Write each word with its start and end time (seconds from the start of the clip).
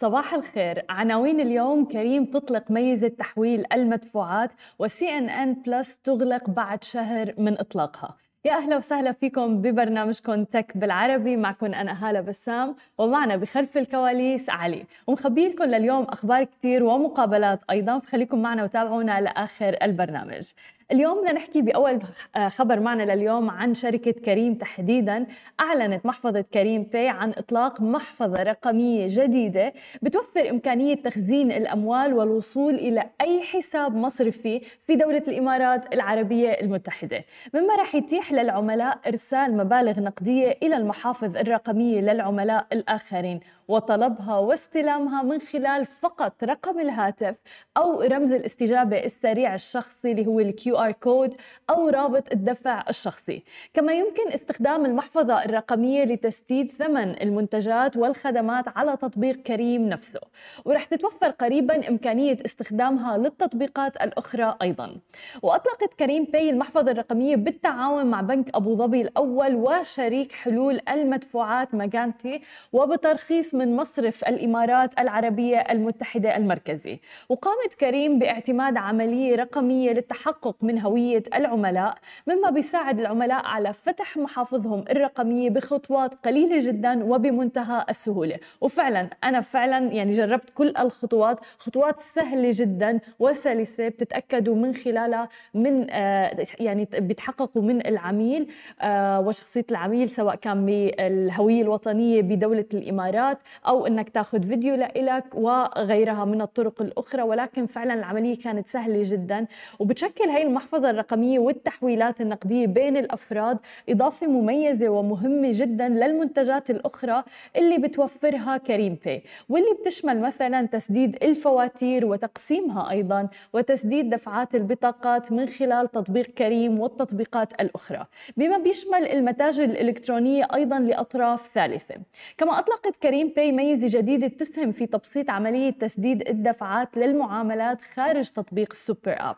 صباح 0.00 0.34
الخير. 0.34 0.82
عناوين 0.88 1.40
اليوم 1.40 1.84
كريم 1.84 2.24
تطلق 2.24 2.70
ميزة 2.70 3.08
تحويل 3.08 3.64
المدفوعات 3.72 4.50
و 4.78 5.08
CNN 5.18 5.54
Plus 5.54 5.96
تغلق 5.96 6.50
بعد 6.50 6.84
شهر 6.84 7.34
من 7.38 7.58
إطلاقها. 7.60 8.16
يا 8.44 8.52
أهلا 8.52 8.76
وسهلا 8.76 9.12
فيكم 9.12 9.62
ببرنامجكم 9.62 10.44
Tech 10.44 10.76
بالعربي. 10.76 11.36
معكم 11.36 11.66
أنا 11.66 12.08
هالة 12.08 12.20
بسام 12.20 12.76
ومعنا 12.98 13.36
بخلف 13.36 13.78
الكواليس 13.78 14.50
علي. 14.50 14.84
ومخبي 15.06 15.48
لكم 15.48 15.64
لليوم 15.64 16.02
أخبار 16.04 16.44
كثير 16.44 16.84
ومقابلات 16.84 17.60
أيضا 17.70 17.98
فخليكم 17.98 18.42
معنا 18.42 18.64
وتابعونا 18.64 19.20
لآخر 19.20 19.76
البرنامج. 19.82 20.50
اليوم 20.92 21.20
بدنا 21.20 21.32
نحكي 21.32 21.62
بأول 21.62 22.00
خبر 22.48 22.80
معنا 22.80 23.02
لليوم 23.14 23.50
عن 23.50 23.74
شركة 23.74 24.10
كريم 24.12 24.54
تحديدا. 24.54 25.26
أعلنت 25.60 26.06
محفظة 26.06 26.40
كريم 26.54 26.82
Pay 26.82 27.08
عن 27.08 27.30
إطلاق 27.30 27.80
محفظة 27.80 28.42
رقمية 28.42 29.06
جديدة 29.10 29.72
بتوفر 30.02 30.50
إمكانية 30.50 30.94
تخزين 30.94 31.52
الأموال 31.52 32.14
والوصول 32.14 32.74
إلى 32.74 33.04
أي 33.20 33.42
حساب 33.42 33.96
مصرفي 33.96 34.60
في 34.86 34.96
دولة 34.96 35.22
الإمارات 35.28 35.94
العربية 35.94 36.50
المتحدة. 36.50 37.24
مما 37.54 37.74
راح 37.76 37.94
يتيح 37.94 38.32
للعملاء 38.32 38.98
إرسال 39.06 39.56
مبالغ 39.56 40.00
نقدية 40.00 40.58
إلى 40.62 40.76
المحافظ 40.76 41.36
الرقمية 41.36 42.00
للعملاء 42.00 42.66
الآخرين 42.72 43.40
وطلبها 43.68 44.38
واستلامها 44.38 45.22
من 45.22 45.40
خلال 45.40 45.86
فقط 45.86 46.44
رقم 46.44 46.78
الهاتف 46.80 47.34
أو 47.76 48.00
رمز 48.00 48.32
الاستجابة 48.32 49.04
السريع 49.04 49.54
الشخصي 49.54 50.10
اللي 50.12 50.26
هو 50.26 50.40
ال 50.40 50.77
QR 50.84 50.92
code 50.92 51.34
أو 51.70 51.88
رابط 51.88 52.32
الدفع 52.32 52.84
الشخصي. 52.88 53.42
كما 53.74 53.92
يمكن 53.92 54.32
استخدام 54.34 54.86
المحفظة 54.86 55.44
الرقمية 55.44 56.04
لتسديد 56.04 56.72
ثمن 56.72 57.22
المنتجات 57.22 57.96
والخدمات 57.96 58.64
على 58.78 58.96
تطبيق 58.96 59.36
كريم 59.36 59.88
نفسه. 59.88 60.20
ورح 60.64 60.84
تتوفر 60.84 61.30
قريبا 61.30 61.88
إمكانية 61.88 62.38
استخدامها 62.44 63.18
للتطبيقات 63.18 63.96
الأخرى 63.96 64.56
أيضا. 64.62 64.96
وأطلقت 65.42 65.94
كريم 65.94 66.24
باي 66.24 66.50
المحفظة 66.50 66.90
الرقمية 66.90 67.36
بالتعاون 67.36 68.06
مع 68.06 68.20
بنك 68.20 68.56
أبو 68.56 68.76
ظبي 68.76 69.00
الأول 69.00 69.54
وشريك 69.54 70.32
حلول 70.32 70.80
المدفوعات 70.88 71.74
ماجانتي 71.74 72.40
وبترخيص 72.72 73.54
من 73.54 73.76
مصرف 73.76 74.24
الإمارات 74.24 75.00
العربية 75.00 75.58
المتحدة 75.58 76.36
المركزي. 76.36 77.00
وقامت 77.28 77.74
كريم 77.74 78.18
باعتماد 78.18 78.76
عملية 78.76 79.36
رقمية 79.36 79.90
للتحقق 79.90 80.56
من 80.68 80.78
هوية 80.80 81.22
العملاء 81.34 81.94
مما 82.26 82.50
بيساعد 82.50 83.00
العملاء 83.00 83.46
على 83.46 83.72
فتح 83.72 84.16
محافظهم 84.16 84.84
الرقمية 84.90 85.50
بخطوات 85.50 86.14
قليلة 86.24 86.58
جدا 86.68 87.04
وبمنتهى 87.04 87.84
السهولة. 87.88 88.36
وفعلا 88.60 89.10
أنا 89.24 89.40
فعلا 89.40 89.78
يعني 89.92 90.12
جربت 90.12 90.50
كل 90.50 90.72
الخطوات 90.80 91.38
خطوات 91.58 92.00
سهلة 92.00 92.50
جدا 92.52 93.00
وسلسة 93.18 93.88
بتتأكدوا 93.88 94.54
من 94.54 94.74
خلالها 94.74 95.28
من 95.54 95.86
آه 95.90 96.44
يعني 96.60 96.88
بيتحققوا 96.98 97.62
من 97.62 97.86
العميل 97.86 98.48
آه 98.80 99.20
وشخصية 99.20 99.64
العميل 99.70 100.08
سواء 100.10 100.34
كان 100.34 100.66
بالهوية 100.66 101.62
الوطنية 101.62 102.22
بدولة 102.22 102.64
الإمارات 102.74 103.38
أو 103.66 103.86
أنك 103.86 104.08
تاخذ 104.10 104.42
فيديو 104.42 104.74
لإلك 104.74 105.24
وغيرها 105.34 106.24
من 106.24 106.40
الطرق 106.42 106.82
الأخرى. 106.82 107.22
ولكن 107.22 107.66
فعلا 107.66 107.94
العملية 107.94 108.38
كانت 108.38 108.68
سهلة 108.68 109.00
جدا. 109.04 109.46
وبتشكل 109.78 110.24
هاي 110.24 110.42
المحفظة 110.58 110.90
الرقمية 110.90 111.38
والتحويلات 111.38 112.20
النقدية 112.20 112.66
بين 112.66 112.96
الأفراد 112.96 113.58
إضافة 113.88 114.26
مميزة 114.26 114.88
ومهمة 114.88 115.48
جدا 115.52 115.88
للمنتجات 115.88 116.70
الأخرى 116.70 117.24
اللي 117.56 117.78
بتوفرها 117.78 118.56
كريم 118.56 118.98
باي 119.04 119.22
واللي 119.48 119.74
بتشمل 119.80 120.20
مثلا 120.20 120.66
تسديد 120.66 121.16
الفواتير 121.22 122.06
وتقسيمها 122.06 122.90
أيضا 122.90 123.28
وتسديد 123.52 124.10
دفعات 124.10 124.54
البطاقات 124.54 125.32
من 125.32 125.46
خلال 125.48 125.90
تطبيق 125.90 126.26
كريم 126.26 126.80
والتطبيقات 126.80 127.60
الأخرى. 127.60 128.06
بما 128.36 128.58
بيشمل 128.58 129.06
المتاجر 129.08 129.64
الإلكترونية 129.64 130.48
أيضا 130.54 130.78
لأطراف 130.78 131.50
ثالثة. 131.54 131.94
كما 132.38 132.58
أطلقت 132.58 132.96
كريم 133.02 133.32
Pay 133.36 133.52
ميزة 133.52 133.98
جديدة 133.98 134.28
تسهم 134.28 134.72
في 134.72 134.86
تبسيط 134.86 135.30
عملية 135.30 135.70
تسديد 135.70 136.28
الدفعات 136.28 136.96
للمعاملات 136.96 137.80
خارج 137.80 138.28
تطبيق 138.30 138.68
ال 138.70 138.78
super 138.78 139.16
app. 139.18 139.36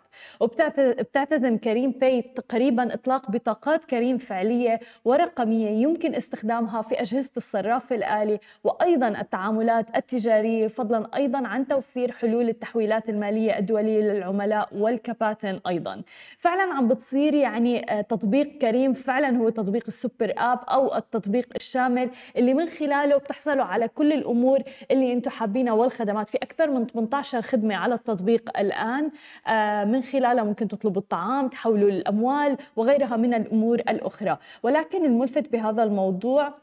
بتعتزم 1.11 1.57
كريم 1.59 1.91
Pay 1.91 2.23
تقريبا 2.23 2.95
إطلاق 2.95 3.31
بطاقات 3.31 3.85
كريم 3.85 4.19
فعلية 4.19 4.81
ورقمية 5.05 5.71
يمكن 5.71 6.15
استخدامها 6.15 6.83
في 6.83 7.01
أجهزة 7.01 7.31
الصراف 7.37 7.93
الآلي 7.93 8.41
وأيضا 8.65 9.09
التعاملات 9.09 9.97
التجارية 9.97 10.69
فضلا 10.69 11.17
أيضا 11.17 11.47
عن 11.47 11.67
توفير 11.67 12.13
حلول 12.13 12.49
التحويلات 12.49 13.09
المالية 13.09 13.59
الدولية 13.59 14.01
للعملاء 14.01 14.69
والكباتن 14.73 15.61
أيضا. 15.69 16.03
فعلا 16.39 16.63
عم 16.75 16.89
بتصير 16.89 17.35
يعني 17.35 17.93
آه، 17.93 18.01
تطبيق 18.01 18.59
كريم 18.59 18.93
فعلا 18.93 19.37
هو 19.39 19.49
تطبيق 19.49 19.85
ال 19.89 19.96
super 19.96 20.33
app 20.39 20.59
أو 20.69 20.97
التطبيق 20.97 21.49
الشامل 21.57 22.11
اللي 22.37 22.55
من 22.55 22.69
خلاله 22.69 23.17
بتحصلوا 23.17 23.65
على 23.65 23.89
كل 23.89 24.13
الأمور 24.13 24.59
اللي 24.91 25.13
أنتم 25.13 25.31
حابينها 25.31 25.73
والخدمات. 25.73 26.29
في 26.29 26.39
أكثر 26.39 26.71
من 26.71 26.85
18 26.85 27.43
خدمة 27.43 27.75
على 27.75 27.95
التطبيق 27.95 28.59
الآن 28.59 29.11
آه، 29.47 29.85
من 29.85 30.03
خلالها 30.03 30.45
ممكن 30.45 30.69
تطلبوا 30.69 30.90
الطعام 30.99 31.49
تحولوا 31.49 31.91
الأموال 31.91 32.57
وغيرها 32.77 33.17
من 33.17 33.35
الأمور 33.35 33.79
الأخرى. 33.79 34.39
ولكن 34.63 35.05
الملفت 35.05 35.53
بهذا 35.53 35.83
الموضوع 35.83 36.55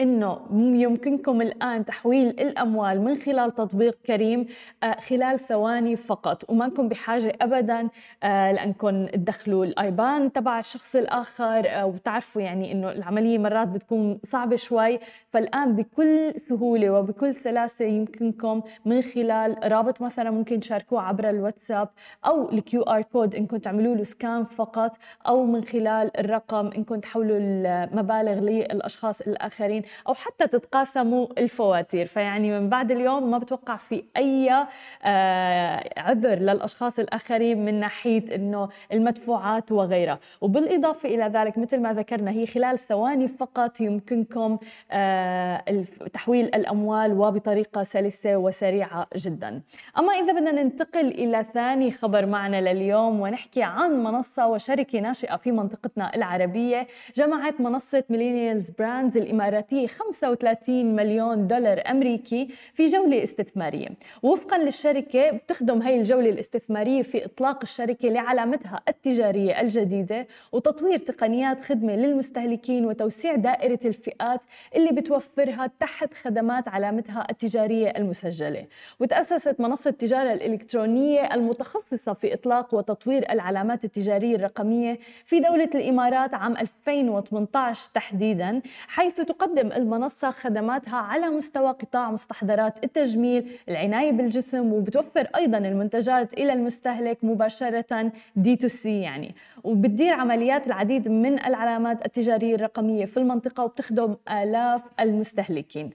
إنه 0.00 0.40
يمكنكم 0.52 1.42
الآن 1.42 1.84
تحويل 1.84 2.26
الأموال 2.28 3.00
من 3.00 3.16
خلال 3.16 3.54
تطبيق 3.54 3.98
كريم 4.06 4.46
آه، 4.82 5.00
خلال 5.00 5.40
ثواني 5.40 5.96
فقط 5.96 6.50
وما 6.50 6.66
بحاجة 6.78 7.32
ابدا 7.40 7.88
آه، 8.22 8.52
لأنكم 8.52 9.06
تدخلوا 9.06 9.64
الأيبان 9.64 10.32
تبع 10.32 10.58
الشخص 10.58 10.96
الآخر 10.96 11.62
آه، 11.66 11.86
وتعرفوا 11.86 12.42
يعني 12.42 12.72
إنه 12.72 12.90
العملية 12.92 13.38
مرات 13.38 13.68
بتكون 13.68 14.18
صعبة 14.24 14.56
شوي. 14.56 14.98
فالآن 15.32 15.76
بكل 15.76 16.32
سهولة 16.48 16.90
وبكل 16.90 17.34
سلاسة 17.34 17.84
يمكنكم 17.84 18.62
من 18.84 19.02
خلال 19.02 19.72
رابط 19.72 20.02
مثلا 20.02 20.30
ممكن 20.30 20.60
تشاركوه 20.60 21.02
عبر 21.02 21.30
الواتساب 21.30 21.88
أو 22.26 22.50
ال 22.52 22.82
QR 22.82 23.02
code 23.02 23.34
إنكم 23.34 23.56
تعملوا 23.56 23.94
له 23.94 24.04
scan 24.04 24.44
فقط 24.44 24.96
أو 25.26 25.44
من 25.44 25.64
خلال 25.64 26.16
الرقم 26.20 26.66
إنكم 26.66 27.00
تحولوا 27.00 27.38
المبالغ 27.40 28.40
للأشخاص 28.40 29.20
الآخرين. 29.20 29.82
أو 30.08 30.14
حتى 30.14 30.46
تتقاسموا 30.46 31.26
الفواتير. 31.38 32.06
فيعني 32.06 32.60
من 32.60 32.68
بعد 32.68 32.90
اليوم 32.90 33.30
ما 33.30 33.38
بتوقع 33.38 33.76
في 33.76 34.04
أي 34.16 34.66
آه، 35.04 35.90
عذر 35.96 36.38
للأشخاص 36.38 36.98
الآخرين 36.98 37.64
من 37.64 37.80
ناحية 37.80 38.34
إنه 38.34 38.68
المدفوعات 38.92 39.72
وغيرها. 39.72 40.18
وبالإضافة 40.40 41.08
إلى 41.08 41.24
ذلك 41.24 41.58
مثل 41.58 41.80
ما 41.80 41.92
ذكرنا 41.92 42.30
هي 42.30 42.46
خلال 42.46 42.78
ثواني 42.78 43.28
فقط 43.28 43.80
يمكنكم 43.80 44.58
آه، 44.90 45.84
تحويل 46.12 46.44
الأموال 46.44 47.12
وبطريقة 47.12 47.82
سلسة 47.82 48.36
وسريعة 48.36 49.06
جدا. 49.16 49.62
أما 49.98 50.12
إذا 50.12 50.32
بدنا 50.32 50.52
ننتقل 50.52 51.06
إلى 51.06 51.46
ثاني 51.54 51.90
خبر 51.90 52.26
معنا 52.26 52.60
لليوم 52.60 53.20
ونحكي 53.20 53.62
عن 53.62 54.04
منصة 54.04 54.46
وشركة 54.46 55.00
ناشئة 55.00 55.36
في 55.36 55.52
منطقتنا 55.52 56.14
العربية 56.14 56.86
جمعت 57.16 57.60
منصة 57.60 58.04
Millennials 58.10 58.70
Brands 58.70 59.16
الإماراتية 59.16 59.75
فيه 59.76 59.86
35 59.86 60.96
مليون 60.96 61.46
دولار 61.46 61.82
أمريكي 61.90 62.48
في 62.74 62.84
جولة 62.86 63.22
استثمارية. 63.22 63.88
وفقا 64.22 64.58
للشركة 64.58 65.30
بتخدم 65.30 65.82
هي 65.82 65.96
الجولة 65.98 66.30
الاستثمارية 66.30 67.02
في 67.02 67.24
إطلاق 67.24 67.58
الشركة 67.62 68.08
لعلامتها 68.08 68.80
التجارية 68.88 69.60
الجديدة 69.60 70.26
وتطوير 70.52 70.98
تقنيات 70.98 71.60
خدمة 71.60 71.96
للمستهلكين 71.96 72.86
وتوسيع 72.86 73.34
دائرة 73.34 73.78
الفئات 73.84 74.40
اللي 74.76 74.92
بتوفرها 74.92 75.70
تحت 75.80 76.14
خدمات 76.14 76.68
علامتها 76.68 77.26
التجارية 77.30 77.88
المسجلة. 77.88 78.66
وتأسست 79.00 79.60
منصة 79.60 79.90
التجارة 79.90 80.32
الإلكترونية 80.32 81.34
المتخصصة 81.34 82.12
في 82.12 82.34
إطلاق 82.34 82.74
وتطوير 82.74 83.32
العلامات 83.32 83.84
التجارية 83.84 84.36
الرقمية 84.36 84.98
في 85.24 85.40
دولة 85.40 85.70
الإمارات 85.74 86.34
عام 86.34 86.56
2018 86.56 87.90
تحديدا 87.94 88.62
حيث 88.88 89.20
تقدم 89.20 89.65
تقدم 89.66 89.82
المنصة 89.82 90.30
خدماتها 90.30 90.96
على 90.96 91.28
مستوى 91.30 91.70
قطاع 91.70 92.10
مستحضرات 92.10 92.84
التجميل 92.84 93.50
العناية 93.68 94.12
بالجسم 94.12 94.72
وبتوفر 94.72 95.28
أيضا 95.36 95.58
المنتجات 95.58 96.32
إلى 96.34 96.52
المستهلك 96.52 97.18
مباشرة 97.22 98.12
D2C 98.36 99.00
يعني. 99.00 99.34
وبتدير 99.64 100.12
عمليات 100.12 100.66
العديد 100.66 101.08
من 101.08 101.44
العلامات 101.44 102.06
التجارية 102.06 102.54
الرقمية 102.54 103.04
في 103.04 103.16
المنطقة 103.16 103.64
وبتخدم 103.64 104.16
آلاف 104.30 104.82
المستهلكين. 105.00 105.90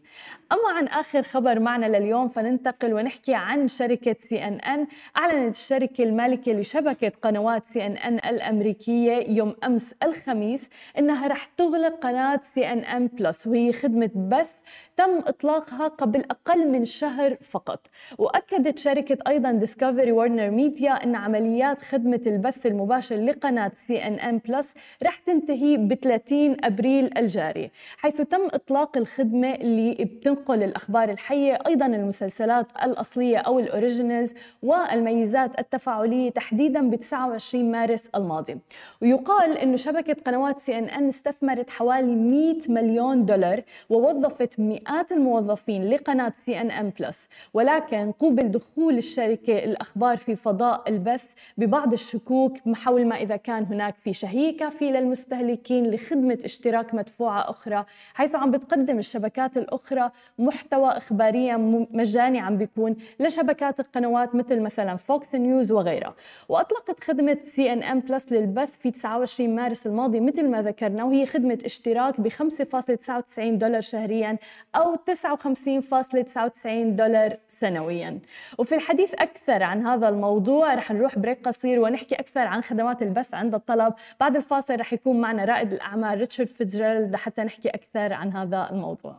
أما 0.52 0.78
عن 0.78 0.88
آخر 0.88 1.22
خبر 1.24 1.60
معنا 1.60 1.86
لليوم 1.98 2.28
فننتقل 2.28 2.94
ونحكي 2.94 3.34
عن 3.36 3.68
شركة 3.68 4.16
CNN 4.30 4.88
أعلنت 5.18 5.56
الشركة 5.56 6.04
المالكة 6.04 6.52
لشبكة 6.52 7.12
قنوات 7.22 7.64
CNN 7.74 8.16
الأمريكية 8.16 9.12
يوم 9.38 9.56
أمس 9.64 9.96
الخميس 10.04 10.70
إنها 11.00 11.28
رح 11.28 11.46
تغلق 11.46 12.00
قناة 12.00 12.40
CNN 12.44 13.08
Plus 13.08 13.48
وهي 13.48 13.61
خدمة 13.70 14.12
بث 14.32 14.52
تم 15.02 15.18
إطلاقها 15.28 15.88
قبل 15.88 16.24
أقل 16.32 16.68
من 16.68 16.86
شهر 16.86 17.38
فقط. 17.50 17.88
وأكدت 18.18 18.80
شركة 18.80 19.18
أيضا 19.28 19.52
ديسكفري 19.52 20.12
وارنر 20.12 20.50
ميديا 20.50 20.92
أن 20.92 21.16
عمليات 21.16 21.82
خدمة 21.82 22.22
البث 22.28 22.66
المباشر 22.66 23.16
لقناة 23.16 23.72
CNN 23.88 24.38
Plus 24.38 24.74
رح 25.04 25.16
تنتهي 25.16 25.78
ب 25.78 25.94
30 25.94 26.58
أبريل 26.64 27.18
الجاري 27.18 27.72
حيث 27.98 28.22
تم 28.22 28.48
إطلاق 28.54 28.98
الخدمة 28.98 29.56
اللي 29.56 30.06
بتنقل 30.06 30.64
الأخبار 30.64 31.10
الحية 31.10 31.60
أيضا 31.68 31.86
المسلسلات 31.86 32.68
الأصلية 32.84 33.38
أو 33.38 33.60
ال 33.60 33.67
originals 33.67 34.34
والميزات 34.64 35.60
التفاعلية 35.60 36.30
تحديدا 36.32 36.90
ب 36.90 36.96
29 36.96 37.72
مارس 37.72 38.10
الماضي. 38.16 38.58
ويقال 39.02 39.58
أنه 39.58 39.76
شبكة 39.76 40.16
قنوات 40.26 40.60
CNN 40.60 41.08
استثمرت 41.08 41.70
حوالي 41.70 42.16
100 42.16 42.56
مليون 42.70 43.26
دولار 43.26 43.62
ووظفت 43.90 44.60
مئات 44.60 44.91
الموظفين 45.12 45.90
لقناة 45.90 46.34
CNN 46.46 46.92
Plus 47.00 47.30
ولكن 47.54 48.12
قوبل 48.12 48.52
دخول 48.52 48.98
الشركة 48.98 49.64
الأخبار 49.64 50.18
في 50.18 50.36
فضاء 50.36 50.90
البث 50.90 51.24
ببعض 51.58 51.94
الشكوك 51.94 52.54
حول 52.76 53.06
ما 53.06 53.16
إذا 53.16 53.36
كان 53.36 53.64
هناك 53.64 53.96
في 54.04 54.14
شهية 54.14 54.58
كافية 54.58 54.92
للمستهلكين 54.92 55.92
لخدمة 55.92 56.38
اشتراك 56.46 56.94
مدفوعة 56.96 57.50
أخرى 57.50 57.86
حيث 58.14 58.36
عم 58.36 58.52
بتقدم 58.52 58.98
الشبكات 58.98 59.58
الأخرى 59.58 60.12
محتوى 60.40 60.90
إخباريا 60.92 61.58
مجاني 61.92 62.40
عم 62.40 62.58
بيكون 62.58 62.96
لشبكات 63.20 63.80
القنوات 63.80 64.36
مثل 64.36 64.60
مثلا 64.60 64.96
Fox 64.96 65.36
News 65.36 65.72
وغيرها. 65.72 66.16
وأطلقت 66.50 67.04
خدمة 67.04 67.38
CNN 67.56 68.00
Plus 68.00 68.32
للبث 68.32 68.72
في 68.80 68.92
29 68.92 69.56
مارس 69.56 69.88
الماضي 69.88 70.20
مثل 70.20 70.48
ما 70.50 70.62
ذكرنا 70.62 71.04
وهي 71.04 71.26
خدمة 71.26 71.58
اشتراك 71.66 72.22
ب 72.22 72.30
5.99 72.30 73.40
دولار 73.40 73.82
شهريا 73.82 74.38
أو 74.76 74.96
59.99 74.96 76.68
دولار 76.68 77.38
سنويا 77.48 78.20
وفي 78.58 78.76
الحديث 78.76 79.14
أكثر 79.14 79.64
عن 79.64 79.88
هذا 79.88 80.10
الموضوع 80.10 80.74
رح 80.74 80.92
نروح 80.92 81.20
بريك 81.20 81.48
قصير 81.48 81.80
ونحكي 81.80 82.16
أكثر 82.16 82.48
عن 82.48 82.62
خدمات 82.62 83.02
البث 83.02 83.34
عند 83.34 83.54
الطلب 83.54 83.94
بعد 84.20 84.36
الفاصل 84.36 84.80
رح 84.80 84.94
يكون 84.94 85.22
معنا 85.22 85.46
رائد 85.46 85.74
الأعمال 85.74 86.18
ريتشارد 86.18 86.50
فيتزجرالد 86.50 87.16
حتى 87.16 87.42
نحكي 87.42 87.70
أكثر 87.70 88.14
عن 88.14 88.34
هذا 88.34 88.70
الموضوع 88.72 89.16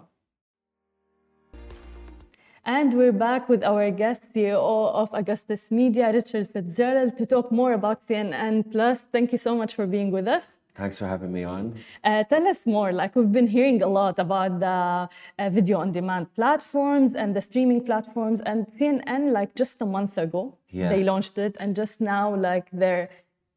And 2.64 2.94
we're 2.94 3.10
back 3.10 3.48
with 3.48 3.64
our 3.64 3.90
guest, 3.90 4.22
CEO 4.32 4.94
of 5.02 5.12
Augustus 5.12 5.72
Media, 5.72 6.12
Richard 6.12 6.48
Fitzgerald, 6.48 7.16
to 7.16 7.26
talk 7.26 7.50
more 7.50 7.72
about 7.72 8.06
CNN 8.06 8.70
Plus. 8.70 9.00
Thank 9.00 9.32
you 9.32 9.38
so 9.38 9.56
much 9.56 9.74
for 9.74 9.84
being 9.84 10.12
with 10.12 10.28
us. 10.28 10.46
Thanks 10.74 10.98
for 10.98 11.06
having 11.06 11.32
me 11.32 11.44
on. 11.44 11.78
Uh, 12.02 12.24
tell 12.24 12.46
us 12.48 12.66
more. 12.66 12.92
Like 12.92 13.14
we've 13.14 13.30
been 13.30 13.46
hearing 13.46 13.82
a 13.82 13.86
lot 13.86 14.18
about 14.18 14.58
the 14.58 15.08
uh, 15.38 15.50
video 15.50 15.78
on 15.78 15.92
demand 15.92 16.34
platforms 16.34 17.14
and 17.14 17.36
the 17.36 17.42
streaming 17.42 17.84
platforms, 17.84 18.40
and 18.40 18.66
CNN, 18.78 19.32
like 19.32 19.54
just 19.54 19.82
a 19.82 19.86
month 19.86 20.16
ago, 20.16 20.56
yeah. 20.70 20.88
they 20.88 21.04
launched 21.04 21.36
it, 21.36 21.56
and 21.60 21.76
just 21.76 22.00
now, 22.00 22.34
like 22.34 22.68
they're 22.72 23.10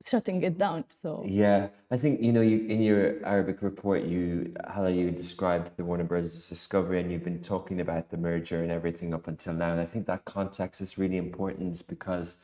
shutting 0.06 0.44
it 0.44 0.58
down. 0.58 0.84
So 1.02 1.24
yeah, 1.26 1.70
I 1.90 1.96
think 1.96 2.22
you 2.22 2.34
know, 2.34 2.42
you 2.42 2.66
in 2.68 2.82
your 2.82 3.26
Arabic 3.26 3.62
report, 3.62 4.04
you 4.04 4.54
how 4.68 4.88
you 4.88 5.10
described 5.10 5.72
the 5.78 5.86
Warner 5.86 6.04
Brothers 6.04 6.50
discovery, 6.50 7.00
and 7.00 7.10
you've 7.10 7.24
been 7.24 7.42
talking 7.42 7.80
about 7.80 8.10
the 8.10 8.18
merger 8.18 8.62
and 8.62 8.72
everything 8.72 9.14
up 9.14 9.30
until 9.30 9.54
now, 9.54 9.72
and 9.72 9.80
I 9.80 9.86
think 9.86 10.06
that 10.08 10.26
context 10.26 10.82
is 10.82 10.98
really 10.98 11.18
important 11.18 11.82
because 11.88 12.40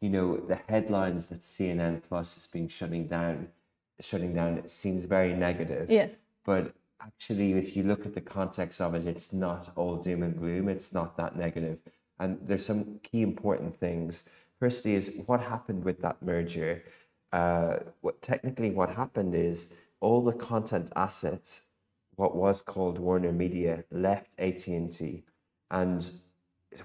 you 0.00 0.10
know 0.10 0.36
the 0.36 0.60
headlines 0.68 1.28
that 1.30 1.40
CNN 1.40 2.02
Plus 2.04 2.36
is 2.36 2.46
being 2.46 2.68
shutting 2.68 3.08
down 3.08 3.48
shutting 4.00 4.34
down 4.34 4.58
it 4.58 4.70
seems 4.70 5.04
very 5.04 5.34
negative. 5.34 5.90
Yes. 5.90 6.16
But 6.44 6.74
actually, 7.00 7.52
if 7.52 7.76
you 7.76 7.82
look 7.84 8.06
at 8.06 8.14
the 8.14 8.20
context 8.20 8.80
of 8.80 8.94
it, 8.94 9.06
it's 9.06 9.32
not 9.32 9.70
all 9.76 9.96
doom 9.96 10.22
and 10.22 10.36
gloom. 10.36 10.68
It's 10.68 10.92
not 10.92 11.16
that 11.16 11.36
negative. 11.36 11.78
And 12.18 12.38
there's 12.42 12.64
some 12.64 12.98
key 13.02 13.22
important 13.22 13.78
things. 13.78 14.24
Firstly, 14.58 14.94
is 14.94 15.12
what 15.26 15.40
happened 15.40 15.84
with 15.84 16.00
that 16.02 16.22
merger. 16.22 16.84
Uh, 17.32 17.78
what 18.00 18.20
technically 18.22 18.70
what 18.70 18.90
happened 18.90 19.34
is 19.34 19.74
all 20.00 20.22
the 20.22 20.32
content 20.32 20.90
assets, 20.96 21.62
what 22.16 22.36
was 22.36 22.60
called 22.60 22.98
Warner 22.98 23.32
Media, 23.32 23.84
left 23.90 24.34
AT 24.38 24.66
and 24.66 24.92
T, 24.92 25.24
and 25.70 26.12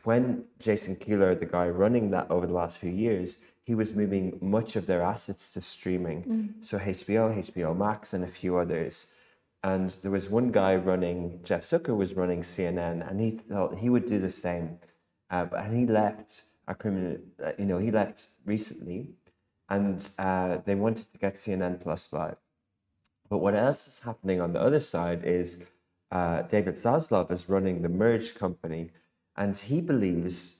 when 0.03 0.45
Jason 0.60 0.95
Keeler, 0.95 1.36
the 1.36 1.45
guy 1.45 1.69
running 1.69 2.12
that 2.12 2.30
over 2.30 2.45
the 2.45 2.53
last 2.53 2.77
few 2.77 2.89
years, 2.89 3.38
he 3.67 3.75
was 3.75 3.93
moving 3.93 4.37
much 4.41 4.77
of 4.77 4.87
their 4.87 5.01
assets 5.01 5.51
to 5.51 5.59
streaming. 5.59 6.23
Mm. 6.23 6.65
So 6.65 6.79
HBO, 6.79 7.37
HBO 7.37 7.75
Max, 7.75 8.13
and 8.13 8.23
a 8.23 8.27
few 8.39 8.57
others. 8.57 9.07
And 9.61 9.89
there 10.01 10.11
was 10.11 10.29
one 10.29 10.51
guy 10.51 10.77
running, 10.77 11.41
Jeff 11.43 11.63
Zucker 11.69 11.97
was 11.97 12.13
running 12.13 12.43
CNN, 12.43 13.05
and 13.09 13.19
he 13.19 13.29
thought 13.29 13.79
he 13.79 13.89
would 13.89 14.05
do 14.05 14.19
the 14.19 14.29
same. 14.29 14.79
Uh, 15.29 15.43
but 15.43 15.65
and 15.65 15.77
he 15.77 15.85
left 15.85 16.43
a 16.69 16.75
criminal, 16.75 17.17
uh, 17.43 17.51
you 17.59 17.65
know, 17.65 17.77
he 17.77 17.91
left 17.91 18.29
recently, 18.45 19.09
and 19.67 20.11
uh, 20.17 20.59
they 20.63 20.75
wanted 20.75 21.11
to 21.11 21.17
get 21.17 21.33
CNN 21.33 21.81
Plus 21.81 22.13
live. 22.13 22.37
But 23.29 23.39
what 23.39 23.53
else 23.53 23.85
is 23.89 23.99
happening 23.99 24.39
on 24.39 24.53
the 24.53 24.61
other 24.61 24.79
side 24.79 25.25
is 25.25 25.65
uh, 26.09 26.43
David 26.43 26.75
Zaslav 26.75 27.29
is 27.31 27.49
running 27.49 27.81
the 27.81 27.89
merged 27.89 28.35
company 28.35 28.91
and 29.35 29.57
he 29.57 29.81
believes 29.81 30.56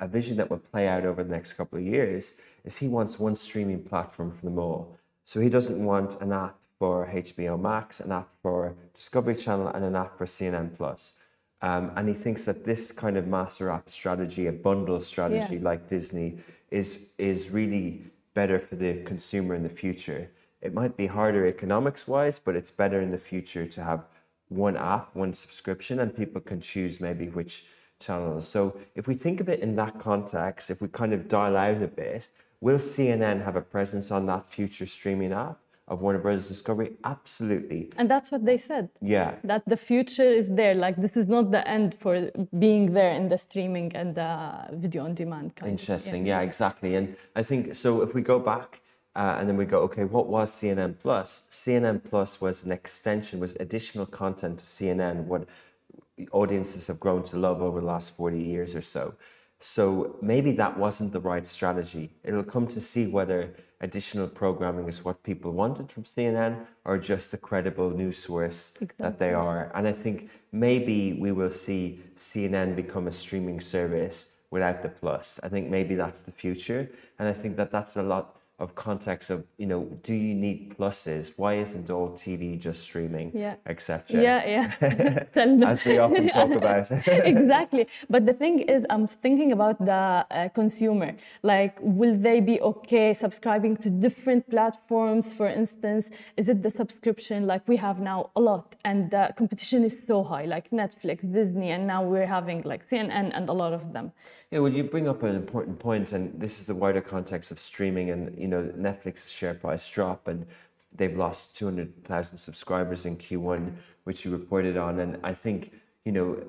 a, 0.00 0.08
vision 0.08 0.36
that 0.36 0.50
will 0.50 0.58
play 0.58 0.88
out 0.88 1.04
over 1.04 1.22
the 1.22 1.30
next 1.30 1.54
couple 1.54 1.78
of 1.78 1.84
years 1.84 2.34
is 2.64 2.76
he 2.76 2.88
wants 2.88 3.18
one 3.18 3.34
streaming 3.34 3.82
platform 3.82 4.32
for 4.32 4.46
them 4.46 4.58
all. 4.58 4.96
So 5.24 5.40
he 5.40 5.48
doesn't 5.48 5.82
want 5.84 6.20
an 6.20 6.32
app 6.32 6.56
for 6.78 7.08
HBO 7.12 7.60
Max, 7.60 8.00
an 8.00 8.12
app 8.12 8.28
for 8.42 8.74
Discovery 8.94 9.34
Channel, 9.34 9.68
and 9.68 9.84
an 9.84 9.96
app 9.96 10.16
for 10.18 10.24
CNN 10.24 10.76
Plus. 10.76 11.14
Um, 11.62 11.90
and 11.96 12.06
he 12.08 12.14
thinks 12.14 12.44
that 12.44 12.64
this 12.64 12.92
kind 12.92 13.16
of 13.16 13.26
master 13.26 13.70
app 13.70 13.88
strategy, 13.88 14.46
a 14.46 14.52
bundle 14.52 15.00
strategy 15.00 15.56
yeah. 15.56 15.62
like 15.62 15.88
Disney, 15.88 16.38
is 16.70 17.08
is 17.18 17.50
really 17.50 18.02
better 18.34 18.58
for 18.58 18.76
the 18.76 19.02
consumer 19.04 19.54
in 19.54 19.62
the 19.62 19.68
future. 19.68 20.30
It 20.60 20.74
might 20.74 20.96
be 20.96 21.06
harder 21.06 21.46
economics 21.46 22.06
wise, 22.06 22.38
but 22.38 22.56
it's 22.56 22.70
better 22.70 23.00
in 23.00 23.10
the 23.10 23.18
future 23.18 23.66
to 23.66 23.82
have 23.82 24.04
one 24.48 24.76
app, 24.76 25.14
one 25.14 25.32
subscription, 25.32 26.00
and 26.00 26.14
people 26.14 26.40
can 26.40 26.60
choose 26.60 27.00
maybe 27.00 27.28
which 27.28 27.64
channels. 28.00 28.48
So 28.48 28.76
if 28.94 29.08
we 29.08 29.14
think 29.14 29.40
of 29.40 29.48
it 29.48 29.60
in 29.60 29.76
that 29.76 29.98
context, 29.98 30.70
if 30.70 30.80
we 30.80 30.88
kind 30.88 31.12
of 31.12 31.28
dial 31.28 31.56
out 31.56 31.82
a 31.82 31.88
bit, 31.88 32.28
will 32.60 32.78
CNN 32.78 33.44
have 33.44 33.56
a 33.56 33.60
presence 33.60 34.10
on 34.10 34.26
that 34.26 34.46
future 34.46 34.86
streaming 34.86 35.32
app? 35.32 35.58
Of 35.88 36.02
Warner 36.02 36.18
Brothers 36.18 36.48
Discovery, 36.48 36.94
absolutely, 37.04 37.92
and 37.96 38.10
that's 38.10 38.32
what 38.32 38.44
they 38.44 38.58
said. 38.58 38.88
Yeah, 39.00 39.36
that 39.44 39.62
the 39.68 39.76
future 39.76 40.28
is 40.28 40.48
there. 40.50 40.74
Like 40.74 40.96
this 40.96 41.16
is 41.16 41.28
not 41.28 41.52
the 41.52 41.62
end 41.68 41.94
for 42.00 42.28
being 42.58 42.92
there 42.92 43.12
in 43.12 43.28
the 43.28 43.38
streaming 43.38 43.94
and 43.94 44.12
the 44.12 44.66
video 44.72 45.04
on 45.04 45.14
demand. 45.14 45.54
Kind 45.54 45.70
Interesting, 45.70 46.26
yeah. 46.26 46.40
yeah, 46.40 46.44
exactly. 46.44 46.96
And 46.96 47.14
I 47.36 47.44
think 47.44 47.76
so. 47.76 48.02
If 48.02 48.14
we 48.14 48.22
go 48.22 48.40
back 48.40 48.82
uh, 49.16 49.36
and 49.38 49.48
then 49.48 49.56
we 49.56 49.64
go, 49.64 49.80
okay, 49.80 50.04
what 50.04 50.26
was 50.26 50.52
CNN 50.52 50.98
Plus? 50.98 51.44
CNN 51.50 52.04
Plus 52.04 52.38
was 52.40 52.64
an 52.64 52.70
extension, 52.70 53.40
was 53.40 53.56
additional 53.60 54.04
content 54.04 54.58
to 54.58 54.66
CNN. 54.66 55.24
What 55.24 55.48
audiences 56.32 56.86
have 56.86 56.98
grown 57.00 57.22
to 57.24 57.36
love 57.36 57.62
over 57.62 57.80
the 57.80 57.86
last 57.86 58.16
40 58.16 58.40
years 58.40 58.74
or 58.74 58.80
so. 58.80 59.14
So 59.58 60.16
maybe 60.20 60.52
that 60.52 60.78
wasn't 60.78 61.12
the 61.12 61.20
right 61.20 61.46
strategy. 61.46 62.10
It'll 62.24 62.44
come 62.44 62.66
to 62.68 62.80
see 62.80 63.06
whether 63.06 63.54
additional 63.80 64.28
programming 64.28 64.88
is 64.88 65.04
what 65.04 65.22
people 65.22 65.52
wanted 65.52 65.90
from 65.90 66.04
CNN 66.04 66.66
or 66.84 66.98
just 66.98 67.30
the 67.30 67.36
credible 67.36 67.90
news 67.90 68.18
source 68.18 68.72
exactly. 68.80 68.96
that 68.98 69.18
they 69.18 69.32
are. 69.32 69.70
And 69.74 69.86
I 69.86 69.92
think 69.92 70.30
maybe 70.52 71.14
we 71.14 71.32
will 71.32 71.50
see 71.50 72.00
CNN 72.18 72.76
become 72.76 73.06
a 73.06 73.12
streaming 73.12 73.60
service 73.60 74.36
without 74.50 74.82
the 74.82 74.88
plus. 74.88 75.40
I 75.42 75.48
think 75.48 75.68
maybe 75.70 75.94
that's 75.94 76.22
the 76.22 76.32
future. 76.32 76.90
And 77.18 77.28
I 77.28 77.32
think 77.32 77.56
that 77.56 77.70
that's 77.70 77.96
a 77.96 78.02
lot 78.02 78.36
of 78.58 78.74
context 78.74 79.28
of 79.28 79.44
you 79.58 79.66
know 79.66 79.82
do 80.02 80.14
you 80.14 80.34
need 80.34 80.74
pluses 80.76 81.32
why 81.36 81.52
isn't 81.64 81.90
all 81.90 82.08
tv 82.10 82.58
just 82.58 82.80
streaming 82.88 83.30
Yeah. 83.34 83.56
etc 83.66 84.22
Yeah, 84.28 84.40
yeah. 84.54 85.24
Tell 85.36 85.50
me. 85.56 85.66
as 85.66 85.84
we 85.84 85.98
often 85.98 86.28
talk 86.28 86.50
about 86.62 86.90
exactly. 87.34 87.86
But 88.08 88.24
the 88.26 88.32
thing 88.32 88.60
is, 88.60 88.86
I'm 88.88 89.06
thinking 89.06 89.52
about 89.52 89.76
the 89.84 90.02
uh, 90.30 90.48
consumer. 90.60 91.10
Like, 91.42 91.74
will 91.98 92.16
they 92.16 92.40
be 92.40 92.60
okay 92.60 93.12
subscribing 93.14 93.76
to 93.84 93.88
different 93.90 94.48
platforms? 94.48 95.32
For 95.32 95.48
instance, 95.48 96.10
is 96.36 96.48
it 96.48 96.62
the 96.62 96.70
subscription 96.70 97.46
like 97.46 97.62
we 97.68 97.76
have 97.76 98.00
now 98.00 98.30
a 98.36 98.40
lot, 98.40 98.74
and 98.84 99.10
the 99.10 99.24
competition 99.36 99.84
is 99.84 99.94
so 100.06 100.22
high, 100.22 100.44
like 100.46 100.70
Netflix, 100.70 101.18
Disney, 101.38 101.70
and 101.70 101.86
now 101.86 102.02
we're 102.12 102.26
having 102.38 102.62
like 102.62 102.88
CNN 102.90 103.30
and 103.36 103.48
a 103.48 103.52
lot 103.52 103.72
of 103.72 103.92
them. 103.92 104.12
Yeah, 104.50 104.60
well, 104.60 104.72
you 104.72 104.84
bring 104.84 105.08
up 105.08 105.22
an 105.22 105.34
important 105.34 105.78
point, 105.78 106.12
and 106.12 106.22
this 106.40 106.58
is 106.60 106.66
the 106.66 106.74
wider 106.74 107.00
context 107.00 107.50
of 107.50 107.58
streaming. 107.58 108.10
And 108.10 108.22
you 108.46 108.52
know, 108.52 108.62
Netflix's 108.78 109.32
share 109.32 109.54
price 109.54 109.88
drop, 109.88 110.28
and 110.28 110.46
they've 110.94 111.16
lost 111.16 111.56
two 111.56 111.64
hundred 111.64 112.04
thousand 112.04 112.38
subscribers 112.38 113.04
in 113.04 113.16
Q1, 113.16 113.72
which 114.04 114.24
you 114.24 114.30
reported 114.30 114.76
on. 114.76 115.00
And 115.00 115.18
I 115.24 115.34
think 115.34 115.72
you 116.04 116.12
know, 116.12 116.40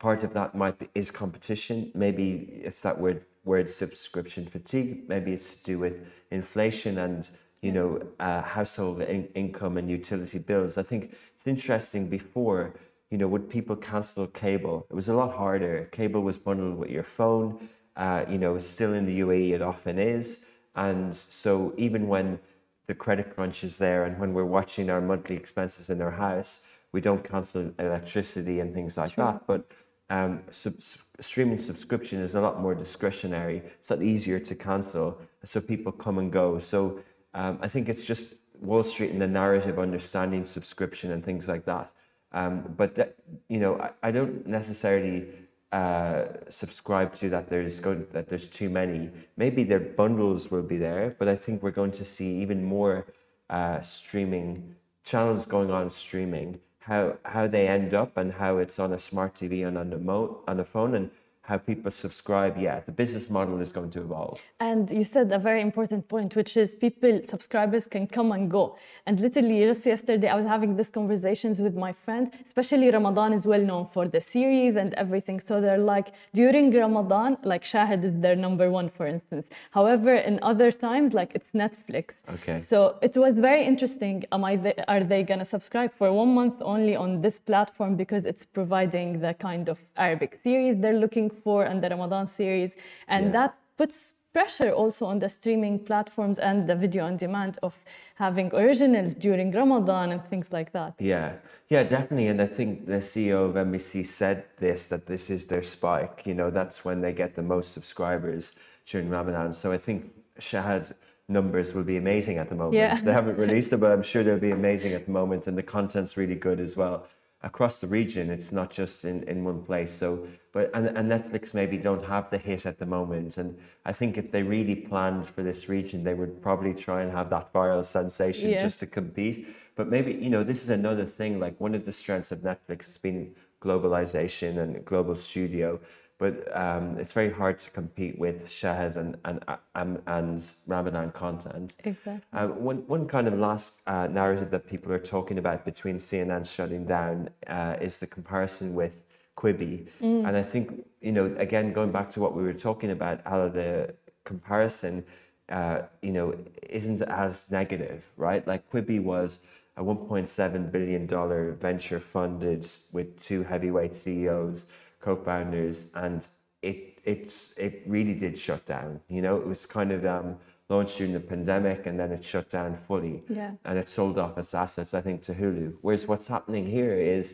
part 0.00 0.24
of 0.24 0.34
that 0.34 0.56
might 0.56 0.76
be 0.80 0.88
is 0.96 1.12
competition. 1.12 1.92
Maybe 1.94 2.60
it's 2.64 2.80
that 2.80 3.00
word 3.00 3.24
word 3.44 3.70
subscription 3.70 4.44
fatigue. 4.44 5.08
Maybe 5.08 5.32
it's 5.32 5.54
to 5.54 5.62
do 5.62 5.78
with 5.78 6.04
inflation 6.32 6.98
and 6.98 7.30
you 7.62 7.70
know 7.70 8.02
uh, 8.18 8.42
household 8.42 9.02
in- 9.02 9.28
income 9.36 9.76
and 9.76 9.88
utility 9.88 10.38
bills. 10.38 10.76
I 10.76 10.82
think 10.82 11.14
it's 11.36 11.46
interesting 11.46 12.08
before 12.08 12.74
you 13.10 13.18
know, 13.18 13.28
would 13.28 13.48
people 13.48 13.76
cancel 13.76 14.26
cable? 14.26 14.86
It 14.90 14.94
was 14.94 15.08
a 15.08 15.14
lot 15.14 15.32
harder. 15.32 15.88
Cable 15.92 16.22
was 16.22 16.38
bundled 16.38 16.76
with 16.76 16.90
your 16.90 17.04
phone. 17.04 17.68
Uh, 17.96 18.24
you 18.28 18.36
know, 18.36 18.58
still 18.58 18.92
in 18.94 19.06
the 19.06 19.20
UAE, 19.20 19.52
it 19.52 19.62
often 19.62 19.98
is. 19.98 20.44
And 20.76 21.14
so 21.14 21.72
even 21.76 22.06
when 22.06 22.38
the 22.86 22.94
credit 22.94 23.34
crunch 23.34 23.64
is 23.64 23.76
there 23.76 24.04
and 24.04 24.18
when 24.18 24.32
we're 24.32 24.44
watching 24.44 24.90
our 24.90 25.00
monthly 25.00 25.36
expenses 25.36 25.90
in 25.90 26.00
our 26.00 26.10
house, 26.10 26.60
we 26.92 27.00
don't 27.00 27.24
cancel 27.24 27.72
electricity 27.78 28.60
and 28.60 28.72
things 28.72 28.96
like 28.96 29.16
that. 29.16 29.46
But 29.46 29.66
um, 30.08 30.42
sub- 30.50 30.80
streaming 31.20 31.58
subscription 31.58 32.20
is 32.20 32.34
a 32.34 32.40
lot 32.40 32.60
more 32.60 32.74
discretionary. 32.74 33.62
It's 33.78 33.90
a 33.90 33.96
lot 33.96 34.04
easier 34.04 34.38
to 34.38 34.54
cancel. 34.54 35.18
So 35.44 35.60
people 35.60 35.92
come 35.92 36.18
and 36.18 36.32
go. 36.32 36.58
So 36.58 37.00
um, 37.34 37.58
I 37.60 37.68
think 37.68 37.88
it's 37.88 38.04
just 38.04 38.34
Wall 38.60 38.84
Street 38.84 39.10
and 39.10 39.20
the 39.20 39.26
narrative 39.26 39.78
understanding 39.78 40.44
subscription 40.46 41.10
and 41.12 41.24
things 41.24 41.48
like 41.48 41.64
that. 41.64 41.90
Um, 42.32 42.74
but 42.76 42.94
that, 42.94 43.16
you 43.48 43.58
know, 43.58 43.78
I, 43.78 43.90
I 44.08 44.10
don't 44.10 44.46
necessarily 44.46 45.26
uh, 45.72 46.24
subscribe 46.48 47.14
to 47.14 47.28
that. 47.30 47.48
There's 47.48 47.80
going 47.80 48.06
that 48.12 48.28
there's 48.28 48.46
too 48.46 48.68
many. 48.68 49.10
Maybe 49.36 49.64
their 49.64 49.80
bundles 49.80 50.50
will 50.50 50.62
be 50.62 50.76
there, 50.76 51.16
but 51.18 51.28
I 51.28 51.36
think 51.36 51.62
we're 51.62 51.70
going 51.82 51.92
to 51.92 52.04
see 52.04 52.40
even 52.42 52.64
more 52.64 53.06
uh, 53.50 53.80
streaming 53.80 54.74
channels 55.04 55.46
going 55.46 55.70
on 55.70 55.90
streaming. 55.90 56.60
How 56.78 57.16
how 57.24 57.46
they 57.48 57.66
end 57.68 57.94
up 57.94 58.16
and 58.16 58.32
how 58.32 58.58
it's 58.58 58.78
on 58.78 58.92
a 58.92 58.98
smart 58.98 59.34
TV 59.34 59.66
and 59.66 59.76
on 59.76 59.90
the 59.90 59.98
mo- 59.98 60.42
on 60.46 60.56
the 60.56 60.64
phone 60.64 60.94
and 60.94 61.10
how 61.46 61.58
people 61.58 61.90
subscribe. 61.92 62.58
Yeah, 62.58 62.80
the 62.80 62.92
business 62.92 63.30
model 63.30 63.60
is 63.60 63.70
going 63.70 63.90
to 63.90 64.00
evolve. 64.00 64.40
And 64.58 64.90
you 64.90 65.04
said 65.04 65.30
a 65.30 65.38
very 65.38 65.60
important 65.60 66.08
point, 66.08 66.34
which 66.34 66.56
is 66.56 66.74
people, 66.74 67.20
subscribers 67.24 67.86
can 67.86 68.08
come 68.08 68.32
and 68.32 68.50
go. 68.50 68.76
And 69.06 69.20
literally, 69.20 69.60
just 69.60 69.86
yesterday, 69.86 70.28
I 70.28 70.34
was 70.34 70.46
having 70.46 70.76
these 70.76 70.90
conversations 70.90 71.62
with 71.62 71.76
my 71.76 71.92
friend, 71.92 72.32
especially 72.44 72.90
Ramadan 72.90 73.32
is 73.32 73.46
well 73.46 73.62
known 73.62 73.86
for 73.94 74.08
the 74.08 74.20
series 74.20 74.74
and 74.74 74.92
everything. 74.94 75.38
So 75.38 75.60
they're 75.60 75.78
like, 75.94 76.08
during 76.34 76.74
Ramadan, 76.74 77.38
like 77.44 77.62
Shahid 77.62 78.02
is 78.02 78.12
their 78.14 78.34
number 78.34 78.68
one, 78.68 78.88
for 78.88 79.06
instance. 79.06 79.46
However, 79.70 80.14
in 80.14 80.40
other 80.42 80.72
times, 80.72 81.14
like 81.14 81.30
it's 81.36 81.50
Netflix. 81.52 82.22
Okay. 82.34 82.58
So 82.58 82.98
it 83.02 83.16
was 83.16 83.36
very 83.36 83.64
interesting. 83.64 84.24
Am 84.32 84.44
I 84.44 84.56
th- 84.56 84.80
are 84.88 85.04
they 85.04 85.22
going 85.22 85.38
to 85.38 85.44
subscribe 85.44 85.92
for 85.96 86.12
one 86.12 86.34
month 86.34 86.56
only 86.60 86.96
on 86.96 87.20
this 87.20 87.38
platform 87.38 87.94
because 87.94 88.24
it's 88.24 88.44
providing 88.44 89.20
the 89.20 89.34
kind 89.34 89.68
of 89.68 89.78
Arabic 89.96 90.40
series 90.42 90.76
they're 90.78 90.98
looking 90.98 91.30
for 91.44 91.64
and 91.64 91.82
the 91.82 91.88
Ramadan 91.90 92.26
series? 92.26 92.76
And 93.08 93.26
Yeah. 93.26 93.32
that 93.38 93.54
puts 93.76 94.14
pressure 94.32 94.70
also 94.70 95.06
on 95.06 95.18
the 95.18 95.28
streaming 95.28 95.78
platforms 95.78 96.38
and 96.38 96.66
the 96.70 96.76
video 96.84 97.02
on 97.06 97.16
demand 97.16 97.58
of 97.62 97.74
having 98.16 98.48
originals 98.54 99.14
during 99.14 99.50
Ramadan 99.50 100.12
and 100.12 100.22
things 100.32 100.52
like 100.52 100.70
that. 100.72 100.92
Yeah, 100.98 101.32
yeah, 101.70 101.82
definitely. 101.84 102.28
And 102.28 102.42
I 102.42 102.46
think 102.46 102.70
the 102.86 103.00
CEO 103.10 103.38
of 103.48 103.54
NBC 103.56 104.04
said 104.04 104.44
this 104.58 104.88
that 104.88 105.06
this 105.06 105.30
is 105.30 105.46
their 105.46 105.62
spike. 105.62 106.16
You 106.26 106.34
know, 106.34 106.50
that's 106.50 106.84
when 106.84 107.00
they 107.00 107.12
get 107.22 107.34
the 107.34 107.46
most 107.54 107.72
subscribers 107.72 108.52
during 108.90 109.08
Ramadan. 109.08 109.52
So 109.52 109.72
I 109.72 109.78
think 109.78 110.12
Shahad's 110.38 110.92
numbers 111.28 111.72
will 111.74 111.82
be 111.94 111.96
amazing 111.96 112.36
at 112.38 112.48
the 112.48 112.54
moment. 112.54 112.74
Yeah. 112.74 113.00
They 113.00 113.12
haven't 113.12 113.38
released 113.46 113.70
them, 113.70 113.80
but 113.80 113.90
I'm 113.90 114.02
sure 114.02 114.22
they'll 114.22 114.38
be 114.38 114.52
amazing 114.62 114.92
at 114.92 115.06
the 115.06 115.12
moment. 115.12 115.46
And 115.46 115.56
the 115.56 115.62
content's 115.62 116.16
really 116.16 116.34
good 116.36 116.60
as 116.60 116.76
well. 116.76 117.06
Across 117.46 117.78
the 117.78 117.86
region, 117.86 118.28
it's 118.30 118.50
not 118.50 118.70
just 118.70 119.04
in, 119.04 119.22
in 119.32 119.44
one 119.44 119.62
place. 119.62 119.92
So, 119.92 120.26
but 120.52 120.70
and, 120.74 120.86
and 120.98 121.10
Netflix 121.10 121.54
maybe 121.54 121.76
don't 121.78 122.04
have 122.04 122.28
the 122.28 122.38
hit 122.38 122.66
at 122.66 122.76
the 122.78 122.86
moment. 122.86 123.38
And 123.38 123.56
I 123.84 123.92
think 123.92 124.18
if 124.18 124.32
they 124.32 124.42
really 124.42 124.74
planned 124.74 125.24
for 125.26 125.42
this 125.44 125.68
region, 125.68 126.02
they 126.02 126.14
would 126.14 126.42
probably 126.42 126.74
try 126.74 127.02
and 127.02 127.12
have 127.12 127.30
that 127.30 127.52
viral 127.52 127.84
sensation 127.84 128.50
Yes. 128.50 128.62
just 128.62 128.78
to 128.80 128.86
compete. 128.86 129.46
But 129.76 129.86
maybe, 129.88 130.12
you 130.14 130.28
know, 130.28 130.42
this 130.42 130.62
is 130.64 130.70
another 130.70 131.04
thing. 131.04 131.38
Like 131.38 131.60
one 131.60 131.74
of 131.76 131.84
the 131.84 131.92
strengths 131.92 132.32
of 132.32 132.40
Netflix 132.40 132.86
has 132.86 132.98
been 132.98 133.32
globalization 133.62 134.58
and 134.58 134.84
global 134.84 135.14
studio. 135.14 135.78
But 136.18 136.56
um, 136.56 136.98
it's 136.98 137.12
very 137.12 137.30
hard 137.30 137.58
to 137.58 137.70
compete 137.70 138.18
with 138.18 138.46
Shahid 138.46 138.96
and, 138.96 139.16
and, 139.26 139.44
and, 139.74 140.02
and 140.06 140.54
Ramadan 140.66 141.12
content. 141.12 141.76
Exactly. 141.84 142.22
Uh, 142.32 142.48
one, 142.48 142.78
one 142.86 143.06
kind 143.06 143.28
of 143.28 143.38
last 143.38 143.80
uh, 143.86 144.06
narrative 144.06 144.50
that 144.50 144.66
people 144.66 144.92
are 144.92 144.98
talking 144.98 145.36
about 145.36 145.64
between 145.64 145.96
CNN 145.96 146.46
shutting 146.46 146.86
down 146.86 147.28
uh, 147.48 147.76
is 147.80 147.98
the 147.98 148.06
comparison 148.06 148.74
with 148.74 149.04
Quibi. 149.36 149.86
And 150.00 150.36
I 150.36 150.42
think, 150.42 150.86
you 151.02 151.12
know, 151.12 151.34
again, 151.36 151.72
going 151.72 151.92
back 151.92 152.08
to 152.10 152.20
what 152.20 152.34
we 152.34 152.42
were 152.42 152.54
talking 152.54 152.90
about, 152.90 153.20
how 153.26 153.48
the 153.48 153.94
comparison, 154.24 155.04
uh, 155.50 155.82
you 156.02 156.12
know, 156.12 156.34
isn't 156.68 157.02
as 157.02 157.50
negative, 157.50 158.10
right? 158.16 158.46
Like 158.46 158.70
Quibi 158.70 159.02
was 159.02 159.40
a 159.76 159.82
$1.7 159.82 160.72
billion 160.72 161.56
venture 161.56 162.00
funded 162.00 162.66
with 162.92 163.20
two 163.22 163.42
heavyweight 163.42 163.94
CEOs, 163.94 164.66
co-founders, 165.06 165.78
and 166.04 166.20
it, 166.68 166.78
it's, 167.12 167.36
it 167.66 167.74
really 167.94 168.14
did 168.24 168.34
shut 168.46 168.62
down. 168.74 168.90
You 169.16 169.22
know, 169.24 169.34
it 169.42 169.46
was 169.52 169.60
kind 169.78 169.90
of 169.96 170.00
um, 170.16 170.28
launched 170.68 170.94
during 170.98 171.12
the 171.18 171.20
pandemic 171.34 171.80
and 171.86 171.94
then 172.00 172.10
it 172.16 172.22
shut 172.32 172.46
down 172.58 172.70
fully 172.88 173.16
Yeah. 173.40 173.52
and 173.68 173.74
it 173.82 173.88
sold 173.88 174.16
off 174.24 174.34
its 174.42 174.52
assets, 174.64 174.92
I 174.94 175.00
think, 175.06 175.18
to 175.28 175.32
Hulu. 175.40 175.66
Whereas 175.84 176.04
what's 176.10 176.28
happening 176.36 176.64
here 176.78 176.94
is 177.16 177.26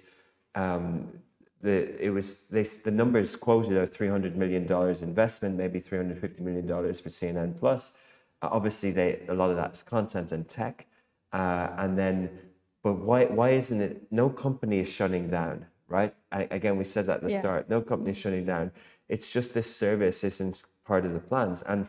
um, 0.54 0.84
the 1.66 1.76
it 2.06 2.10
was 2.10 2.26
they, 2.54 2.64
the 2.88 2.90
numbers 3.02 3.30
quoted 3.46 3.76
are 3.82 3.86
three 3.96 4.08
hundred 4.14 4.34
million 4.42 4.64
dollars 4.74 4.98
investment, 5.02 5.52
maybe 5.64 5.78
three 5.86 5.98
hundred 6.02 6.18
fifty 6.26 6.42
million 6.42 6.66
dollars 6.66 7.00
for 7.00 7.08
CNN 7.18 7.50
Plus. 7.62 7.82
Uh, 8.42 8.48
obviously, 8.56 8.90
they 8.90 9.10
a 9.28 9.34
lot 9.40 9.48
of 9.52 9.56
that 9.56 9.72
is 9.76 9.82
content 9.96 10.28
and 10.32 10.42
tech, 10.48 10.76
uh, 11.40 11.68
and 11.82 11.96
then, 12.02 12.16
but 12.84 12.94
why 13.08 13.20
why 13.38 13.48
isn't 13.50 13.80
it? 13.88 13.94
No 14.10 14.26
company 14.28 14.80
is 14.84 14.88
shutting 14.98 15.28
down, 15.28 15.64
right? 15.92 16.14
I, 16.32 16.48
again, 16.50 16.76
we 16.78 16.84
said 16.84 17.06
that 17.06 17.18
at 17.18 17.22
the 17.22 17.30
Yeah. 17.30 17.40
start. 17.40 17.68
No 17.68 17.80
company 17.80 18.10
is 18.12 18.16
shutting 18.18 18.44
down. 18.44 18.72
It's 19.08 19.30
just 19.30 19.52
this 19.54 19.70
service 19.84 20.24
isn't 20.24 20.62
part 20.84 21.04
of 21.04 21.12
the 21.12 21.20
plans. 21.20 21.62
And 21.62 21.88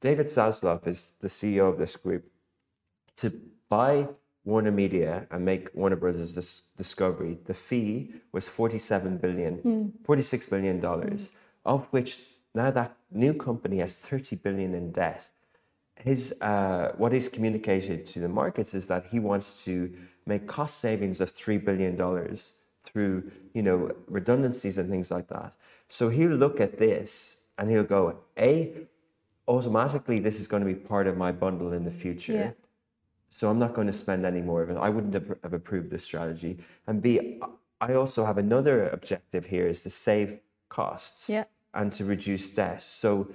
David 0.00 0.28
Zaslav 0.28 0.86
is 0.86 0.98
the 1.20 1.28
CEO 1.28 1.68
of 1.72 1.78
this 1.78 1.94
group 1.96 2.24
to 3.16 3.32
buy 3.68 4.08
Warner 4.44 4.70
Media 4.70 5.26
and 5.30 5.44
make 5.44 5.70
Warner 5.74 5.96
Brothers 5.96 6.32
Dis- 6.32 6.62
Discovery, 6.76 7.38
the 7.46 7.54
fee 7.54 8.12
was 8.32 8.48
47 8.48 9.18
billion, 9.18 9.92
46 10.04 10.46
billion 10.46 10.80
dollars, 10.80 11.32
of 11.64 11.86
which 11.90 12.20
now 12.54 12.70
that 12.70 12.96
new 13.10 13.34
company 13.34 13.78
has 13.78 13.96
30 13.96 14.36
billion 14.36 14.72
in 14.74 14.92
debt. 14.92 15.28
His 15.96 16.32
uh, 16.40 16.92
what 16.96 17.12
he's 17.12 17.28
communicated 17.28 18.06
to 18.06 18.20
the 18.20 18.28
markets 18.28 18.72
is 18.74 18.86
that 18.86 19.06
he 19.06 19.18
wants 19.18 19.64
to 19.64 19.92
make 20.26 20.46
cost 20.46 20.78
savings 20.78 21.20
of 21.20 21.30
three 21.30 21.58
billion 21.58 21.96
dollars 21.96 22.52
through 22.86 23.30
you 23.52 23.62
know 23.62 23.92
redundancies 24.08 24.78
and 24.78 24.88
things 24.90 25.10
like 25.10 25.28
that. 25.28 25.52
So 25.88 26.08
he'll 26.08 26.30
look 26.30 26.60
at 26.60 26.78
this 26.78 27.38
and 27.58 27.70
he'll 27.70 27.84
go, 27.84 28.18
a 28.38 28.86
automatically 29.48 30.18
this 30.18 30.40
is 30.40 30.46
going 30.46 30.64
to 30.64 30.66
be 30.66 30.74
part 30.74 31.06
of 31.06 31.16
my 31.16 31.32
bundle 31.32 31.72
in 31.72 31.84
the 31.84 31.90
future. 31.90 32.32
Yeah. 32.32 32.50
So 33.30 33.50
I'm 33.50 33.58
not 33.58 33.74
going 33.74 33.86
to 33.86 33.92
spend 33.92 34.24
any 34.24 34.40
more 34.40 34.62
of 34.62 34.70
it. 34.70 34.76
I 34.76 34.88
wouldn't 34.88 35.14
have, 35.14 35.52
approved 35.52 35.90
this 35.90 36.02
strategy. 36.02 36.58
And 36.86 37.02
B, 37.02 37.40
I 37.80 37.94
also 37.94 38.24
have 38.24 38.38
another 38.38 38.88
objective 38.88 39.44
here 39.44 39.66
is 39.66 39.82
to 39.82 39.90
save 39.90 40.40
costs 40.68 41.28
Yeah. 41.28 41.44
and 41.74 41.92
to 41.92 42.04
reduce 42.04 42.48
debt. 42.48 42.82
So 42.82 43.28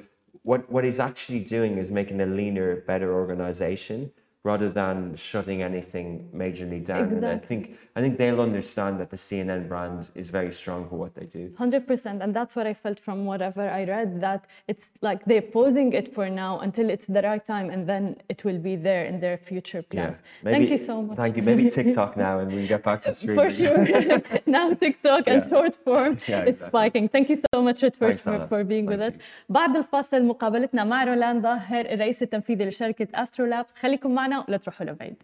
what, 0.43 0.69
what 0.71 0.83
he's 0.83 0.99
actually 0.99 1.41
doing 1.41 1.77
is 1.77 1.91
making 1.91 2.19
a 2.19 2.25
leaner, 2.25 2.77
better 2.77 3.13
organization 3.13 4.11
rather 4.52 4.68
than 4.80 4.96
shutting 5.16 5.60
anything 5.70 6.08
majorly 6.42 6.80
down. 6.92 7.04
And 7.16 7.26
I 7.26 7.32
Exactly. 7.32 7.46
think 7.50 7.62
I 7.96 8.00
think 8.02 8.12
they'll 8.20 8.42
understand 8.50 8.92
that 9.00 9.10
the 9.14 9.20
CNN 9.28 9.62
brand 9.72 10.00
is 10.20 10.26
very 10.38 10.52
strong 10.60 10.80
for 10.90 10.96
what 11.02 11.12
they 11.18 11.26
do. 11.38 11.42
100% 11.58 12.22
and 12.22 12.30
that's 12.38 12.54
what 12.58 12.66
i 12.72 12.74
felt 12.84 12.98
from 13.06 13.18
whatever 13.30 13.62
i 13.78 13.82
read 13.96 14.10
that 14.26 14.40
it's 14.72 14.86
like 15.08 15.20
they're 15.30 15.48
posing 15.60 15.88
it 16.00 16.06
for 16.16 16.26
now 16.44 16.52
until 16.66 16.86
it's 16.94 17.06
the 17.16 17.22
right 17.30 17.44
time 17.54 17.68
and 17.74 17.82
then 17.92 18.02
it 18.32 18.40
will 18.46 18.60
be 18.70 18.74
there 18.88 19.04
in 19.10 19.16
their 19.24 19.36
future 19.50 19.82
plans 19.92 20.16
thank 20.54 20.68
you 20.74 20.80
so 20.90 20.94
much 21.06 21.16
Thank 21.22 21.34
you. 21.38 21.42
Maybe 21.50 21.64
TikTok 21.78 22.10
now, 22.26 22.34
and 22.42 22.48
we 22.56 22.62
get 22.74 22.82
back 22.88 23.00
to 23.06 23.10
streaming. 23.14 23.38
for 23.40 23.48
sure 23.60 23.78
now 24.56 24.66
tiktok 24.84 25.22
and 25.32 25.40
Yeah. 25.42 25.50
short 25.52 25.74
form 25.86 26.12
Yeah, 26.32 26.42
is 26.50 26.56
exactly. 26.56 26.68
spiking 26.70 27.04
thank 27.14 27.26
you 27.32 27.38
so 27.52 27.58
much 27.68 27.78
Rit, 27.84 27.94
for, 28.00 28.08
Thanks, 28.08 28.24
for, 28.28 28.34
Anna. 28.36 28.46
for 28.52 28.60
being 28.72 28.86
with 28.92 29.00
Thank 29.04 29.14
us 29.20 29.24
بعد 29.48 29.76
الفاصل 29.76 30.20
مقابلتنا 30.24 30.84
مع 30.84 31.04
رولان 31.04 31.42
ظاهر 31.42 31.84
الرئيس 31.94 32.22
التنفيذي 32.22 32.64
لشركه 32.64 33.08
استرو 33.22 33.46
لابس 33.46 33.74
خليكم 33.74 34.14
معنا 34.14 34.29
ولا 34.39 34.57
تروحوا 34.57 34.85
لبعيد؟ 34.85 35.23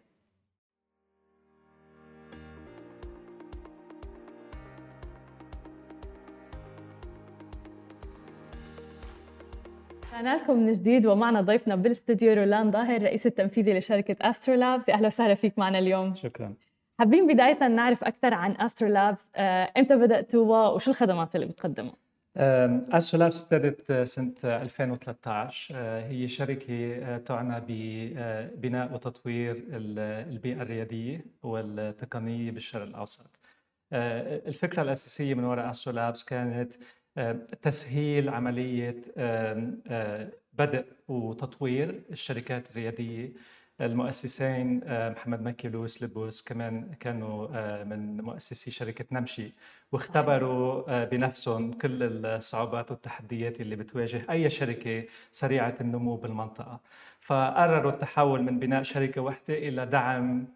رجعنا 10.14 10.36
لكم 10.38 10.58
من 10.60 10.72
جديد 10.72 11.06
ومعنا 11.06 11.42
ضيفنا 11.42 11.76
بالاستديو 11.76 12.34
رولاند 12.34 12.72
ظاهر 12.72 12.96
الرئيس 12.96 13.28
التنفيذي 13.28 13.78
لشركة 13.78 14.30
AstroLabs 14.30 14.90
أهلا 14.90 15.08
وسهلا 15.08 15.36
فيك 15.36 15.60
معنا 15.60 15.80
اليوم. 15.80 16.16
شكرا. 16.16 16.54
حابين 17.00 17.28
بداية 17.28 17.68
نعرف 17.68 18.04
أكثر 18.04 18.34
عن 18.34 18.52
أسترو 18.52 18.90
لابس 18.90 19.30
إمتى 19.78 19.96
بدأتوها 19.96 20.70
وشو 20.70 20.92
الخدمات 20.92 21.36
اللي 21.36 21.46
بتقدمها؟ 21.46 22.07
أسترو 22.40 23.20
لابس 23.20 23.44
ابتدت 23.44 23.92
آه، 23.92 24.04
سنة 24.04 24.34
آه، 24.46 24.62
2013 24.62 25.76
آه، 25.78 26.08
هي 26.08 26.28
شركة 26.28 26.96
آه، 27.04 27.18
تعنى 27.18 27.62
ببناء 27.68 28.94
وتطوير 28.94 29.52
ال- 29.56 30.00
البيئة 30.34 30.62
الريادية 30.62 31.26
والتقنية 31.44 32.52
بالشرق 32.52 32.84
الأوسط. 32.84 33.40
آه، 33.94 34.42
الفكرة 34.48 34.82
الأساسية 34.84 35.34
من 35.34 35.44
وراء 35.44 35.70
أسترو 35.70 35.94
لابس 35.94 36.24
كانت 36.24 36.74
آه، 37.18 37.32
تسهيل 37.62 38.30
عملية 38.30 39.02
آه، 39.18 40.30
بدء 40.54 40.86
وتطوير 41.08 42.02
الشركات 42.12 42.72
الريادية. 42.72 43.30
المؤسسين 43.82 44.82
آه، 44.84 45.10
محمد 45.10 45.42
مكي 45.42 45.68
ولويس 45.68 46.04
لبوس 46.04 46.42
كمان 46.42 46.94
كانوا 47.00 47.48
آه، 47.54 47.84
من 47.84 48.22
مؤسسي 48.22 48.72
شركة 48.72 49.06
نمشي 49.12 49.54
واختبروا 49.92 50.84
آه، 50.88 51.06
بنفسهم 51.06 51.74
كل 51.74 52.04
الصعوبات 52.26 52.92
والتحديات 52.92 53.62
اللي 53.62 53.76
بتواجه 53.76 54.26
أي 54.30 54.50
شركة 54.50 55.04
سريعة 55.32 55.76
النمو 55.82 56.16
بالمنطقة. 56.16 56.80
فقرروا 57.22 57.92
التحول 57.92 58.42
من 58.44 58.60
بناء 58.60 58.84
شركة 58.84 59.22
واحدة 59.22 59.54
إلى 59.54 59.86
دعم 59.86 60.48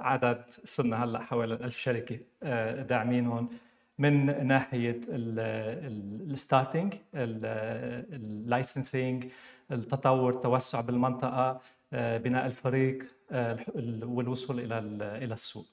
عدد 0.00 0.42
صرنا 0.64 1.04
هلأ 1.04 1.20
حوالي 1.20 1.54
ألف 1.54 1.76
شركة 1.78 2.18
داعمينهم 2.82 3.48
من 3.98 4.46
ناحية 4.46 5.00
الستارتنج 5.08 6.94
اللايسنسينج 8.12 9.26
التطور 9.72 10.32
التوسع 10.32 10.80
بالمنطقة 10.80 11.50
آه، 11.50 11.60
بناء 11.92 12.46
الفريق 12.46 13.04
آه، 13.32 13.56
ال- 13.76 14.04
والوصول 14.04 14.60
إلى 14.60 14.78
ال- 14.78 15.02
إلى 15.02 15.34
السوق 15.34 15.66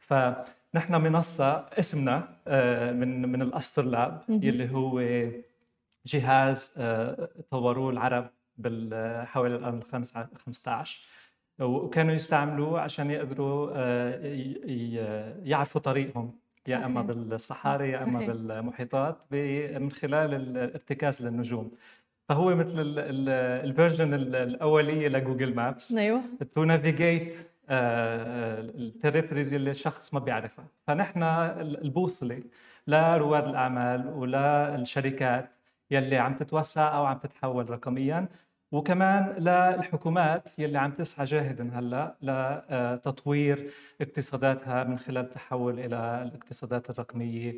فنحن 0.00 0.94
منصة 0.94 1.52
اسمنا 1.78 2.28
آه، 2.48 2.92
من 2.92 3.28
من 3.32 3.42
الأستر 3.42 3.82
لاب 3.84 4.22
يلي 4.28 4.70
هو 4.72 5.00
جهاز 6.06 6.74
آه، 6.78 7.28
طوروه 7.50 7.90
العرب 7.90 8.30
حوالي 9.26 9.54
القرن 9.56 9.78
الخامس 9.78 10.16
ع- 10.16 10.26
15 10.46 11.00
وكانوا 11.60 12.14
يستعملوه 12.14 12.80
عشان 12.80 13.10
يقدروا 13.10 13.70
آه، 13.74 14.20
يعرفوا 15.44 15.80
طريقهم 15.80 16.38
يا 16.68 16.86
أما. 16.86 17.02
بالصحاري 17.02 17.90
يا 17.90 18.02
أما 18.02 18.18
صحيح. 18.18 18.28
بالمحيطات 18.30 19.16
من 19.80 19.92
خلال 19.92 20.34
الارتكاز 20.34 21.26
للنجوم 21.26 21.72
فهو 22.28 22.54
مثل 22.54 22.74
ال 23.28 23.39
version 23.39 24.14
الأولية 24.14 25.08
ل 25.08 25.15
Google 25.15 25.54
Maps 25.54 25.92
أيوه. 25.92 26.20
to 26.54 26.64
navigate 26.64 27.36
ال 27.70 27.85
territories 27.85 29.54
اللي 29.54 29.70
الشخص 29.70 30.14
ما 30.14 30.20
بيعرفها. 30.20 30.64
فنحن 30.86 31.22
ال- 31.22 31.82
البوصلة 31.84 32.42
لرواد 32.86 33.44
الأعمال 33.48 34.08
وللشركات 34.08 35.48
يلي 35.90 36.16
عم 36.16 36.34
تتوسع 36.34 36.96
أو 36.96 37.04
عم 37.04 37.18
تتحول 37.18 37.70
رقميا 37.70 38.26
وكمان 38.72 39.34
للحكومات 39.38 40.58
يلي 40.58 40.78
عم 40.78 40.90
تسعى 40.90 41.26
جاهدا 41.26 41.70
هلأ 41.78 42.14
لتطوير 42.22 43.70
اقتصاداتها 44.00 44.84
من 44.84 44.98
خلال 44.98 45.24
التحول 45.24 45.78
إلى 45.80 46.22
الاقتصادات 46.22 46.90
الرقمية. 46.90 47.50
آه، 47.50 47.54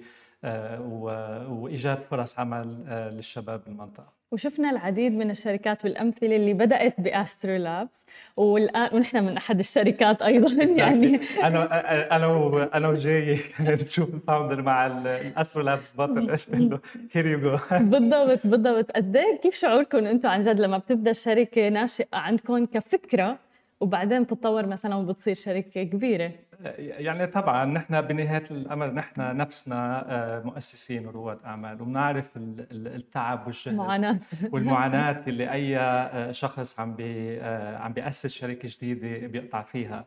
وإيجاد 1.50 1.98
فرص 2.10 2.38
عمل 2.38 2.84
آه، 2.88 3.10
للشباب 3.10 3.60
بالمنطقة. 3.66 4.16
وشفنا 4.32 4.70
العديد 4.70 5.12
من 5.12 5.30
الشركات 5.30 5.84
والأمثلة 5.84 6.36
اللي 6.36 6.52
بدأت 6.52 7.00
ب 7.00 7.56
AstroLabs 7.56 8.06
والآن 8.36 8.90
ونحن 8.96 9.24
من 9.24 9.36
أحد 9.36 9.58
الشركات 9.58 10.22
أيضا 10.22 10.64
يعني. 10.82 11.20
أنا 11.42 12.16
أنا 12.16 12.76
أنا 12.76 12.88
وجاي 12.88 13.38
نشوف 13.61 14.14
ال 14.14 14.20
founder 14.20 14.62
مع 14.62 14.87
ال 14.87 15.62
AstroLabs 15.62 15.92
بطل 15.96 16.37
له 16.48 16.80
here 17.12 17.26
you 17.26 17.38
go 17.40 17.57
بالضبط 17.70 18.46
بالضبط. 18.46 18.90
قد 18.90 19.16
إيه 19.16 19.40
كيف 19.42 19.54
شعوركم 19.54 19.98
أنتم 20.06 20.28
عن 20.28 20.40
جد 20.40 20.61
لما 20.61 20.78
بتبدأ 20.78 21.12
شركة 21.12 21.68
ناشئة 21.68 22.06
عندكم 22.12 22.66
كفكرة 22.66 23.38
وبعدين 23.80 24.22
بتتطور 24.22 24.66
مثلا 24.66 24.94
وبتصير 24.94 25.34
شركة 25.34 25.82
كبيرة. 25.82 26.32
يعني 26.78 27.26
طبعا 27.26 27.64
نحن 27.64 28.00
بنهاية 28.00 28.44
الأمر 28.50 28.90
نحن 28.90 29.36
نفسنا 29.36 30.04
آه، 30.12 30.42
مؤسسين 30.42 31.06
ورواد 31.06 31.38
أعمال 31.44 31.82
وبنعرف 31.82 32.36
ال- 32.36 32.66
ال- 32.70 32.94
التعب 32.94 33.46
والجهد 33.46 33.74
معاناة. 33.74 34.20
والمعاناة 34.52 35.22
اللي 35.28 35.52
أي 35.52 35.78
آه، 35.78 36.32
شخص 36.32 36.80
عم 36.80 36.94
بي 36.94 37.40
آه، 37.40 37.76
عم 37.76 37.92
بيأسس 37.92 38.32
شركة 38.32 38.68
جديدة 38.68 39.26
بيقطع 39.26 39.62
فيها. 39.62 40.04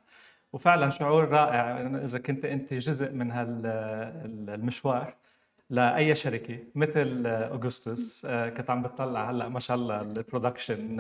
وفعلا 0.54 0.90
شعور 0.90 1.30
رائع 1.30 1.78
إذا 2.04 2.20
كنت 2.20 2.46
أنت 2.46 2.74
جزء 2.74 3.12
من 3.12 3.32
هالمشوار 3.32 5.14
لأي 5.70 6.16
شركة 6.16 6.60
مثل 6.76 7.28
اوغسطس 7.28 8.26
كنت 8.26 8.70
عم 8.70 8.82
بتطلع 8.82 9.30
هلأ 9.30 9.50
ما 9.50 9.60
شاء 9.60 9.78
الله 9.78 10.02
ال 10.02 10.11
production 10.11 11.00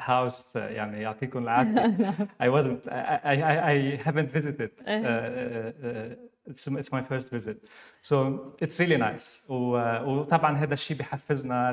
هاوس 0.00 0.56
يعني 0.56 1.00
يعطيكم 1.00 1.42
العافية. 1.42 2.14
I 2.44 2.48
wasn't 2.48 2.88
I, 2.88 3.18
I, 3.24 3.70
I 3.72 4.00
haven't 4.06 4.30
visited 4.30 4.70
it's, 6.46 6.66
it's 6.66 6.92
my 6.92 7.02
first 7.02 7.28
visit. 7.30 7.56
So 8.02 8.54
it's 8.60 8.78
really 8.80 8.96
nice. 8.96 9.50
وطبعا 9.50 10.56
هذا 10.56 10.74
الشيء 10.74 10.96
بحفزنا 10.96 11.72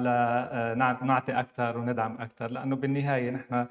لنعطي 1.02 1.40
أكثر 1.40 1.78
وندعم 1.78 2.18
أكثر 2.22 2.52
لأنه 2.52 2.76
بالنهاية 2.76 3.32
نحن 3.32 3.66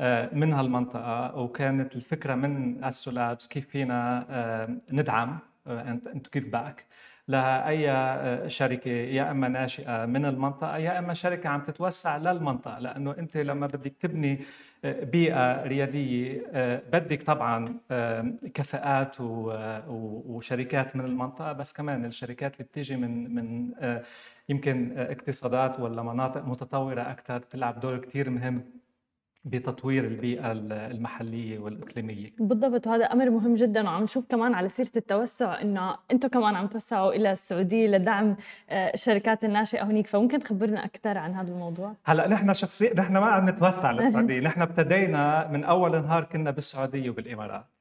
آه، 0.00 0.30
من 0.34 0.52
هالمنطقة 0.52 1.36
وكانت 1.36 1.96
الفكرة 1.96 2.34
من 2.34 2.84
اسو 2.84 3.10
لابس 3.10 3.48
كيف 3.48 3.68
فينا 3.68 4.26
آه، 4.30 4.68
ندعم 4.92 5.38
and 5.66 6.24
to 6.24 6.30
give 6.30 6.50
back. 6.50 6.84
لاي 7.30 7.90
آه، 7.90 8.48
شركة 8.48 8.90
يا 8.90 9.30
إما 9.30 9.48
ناشئة 9.48 10.06
من 10.06 10.24
المنطقة 10.24 10.76
يا 10.78 10.98
إما 10.98 11.14
شركة 11.14 11.48
عم 11.48 11.60
تتوسع 11.60 12.16
للمنطقة. 12.16 12.78
لأنه 12.78 13.14
أنت 13.18 13.36
لما 13.36 13.66
بدك 13.66 13.92
تبني 14.00 14.40
آه، 14.84 15.04
بيئة 15.04 15.62
ريادية 15.62 16.42
آه، 16.52 16.82
بدك 16.92 17.22
طبعا 17.22 17.78
كفاءات 18.54 19.16
وشركات 20.26 20.96
من 20.96 21.04
المنطقة. 21.04 21.52
بس 21.52 21.72
كمان 21.72 22.04
الشركات 22.04 22.54
اللي 22.54 22.64
بتيجي 22.64 22.96
من 22.96 23.34
من 23.34 23.72
يمكن 24.48 24.98
اقتصادات 24.98 25.80
ولا 25.80 26.02
مناطق 26.02 26.44
متطورة 26.44 27.02
أكثر 27.02 27.38
بتلعب 27.38 27.80
دور 27.80 27.98
كثير 27.98 28.30
مهم 28.30 28.79
بتطوير 29.44 30.04
البيئة 30.04 30.52
المحلية 30.52 31.58
والإقليمية. 31.58 32.30
بالضبط 32.38 32.86
وهذا 32.86 33.04
أمر 33.04 33.30
مهم 33.30 33.54
جدا 33.54 33.84
وعم 33.84 34.02
نشوف 34.02 34.24
كمان 34.28 34.54
على 34.54 34.68
سيرة 34.68 34.90
التوسع 34.96 35.60
إنه 35.60 35.96
أنتم 36.12 36.28
كمان 36.28 36.56
عم 36.56 36.66
توسعوا 36.66 37.12
إلى 37.12 37.32
السعودية 37.32 37.86
لدعم 37.86 38.36
آه، 38.70 38.90
الشركات 38.94 39.44
الناشئة 39.44 39.82
هنيك 39.82 40.06
فممكن 40.06 40.38
تخبرنا 40.38 40.84
أكثر 40.84 41.18
عن 41.18 41.34
هذا 41.34 41.48
الموضوع؟ 41.52 41.94
هلأ 42.04 42.28
نحن 42.28 42.54
شخصيا 42.54 42.94
نحن 42.94 43.12
ما 43.12 43.26
عم 43.26 43.48
نتوسع 43.48 43.90
للسعودية، 43.90 44.40
نحن 44.48 44.62
ابتدينا 44.62 45.48
من 45.48 45.64
أول 45.64 46.02
نهار 46.02 46.24
كنا 46.24 46.50
بالسعودية 46.50 47.10
وبالإمارات، 47.10 47.64
آه، 47.64 47.79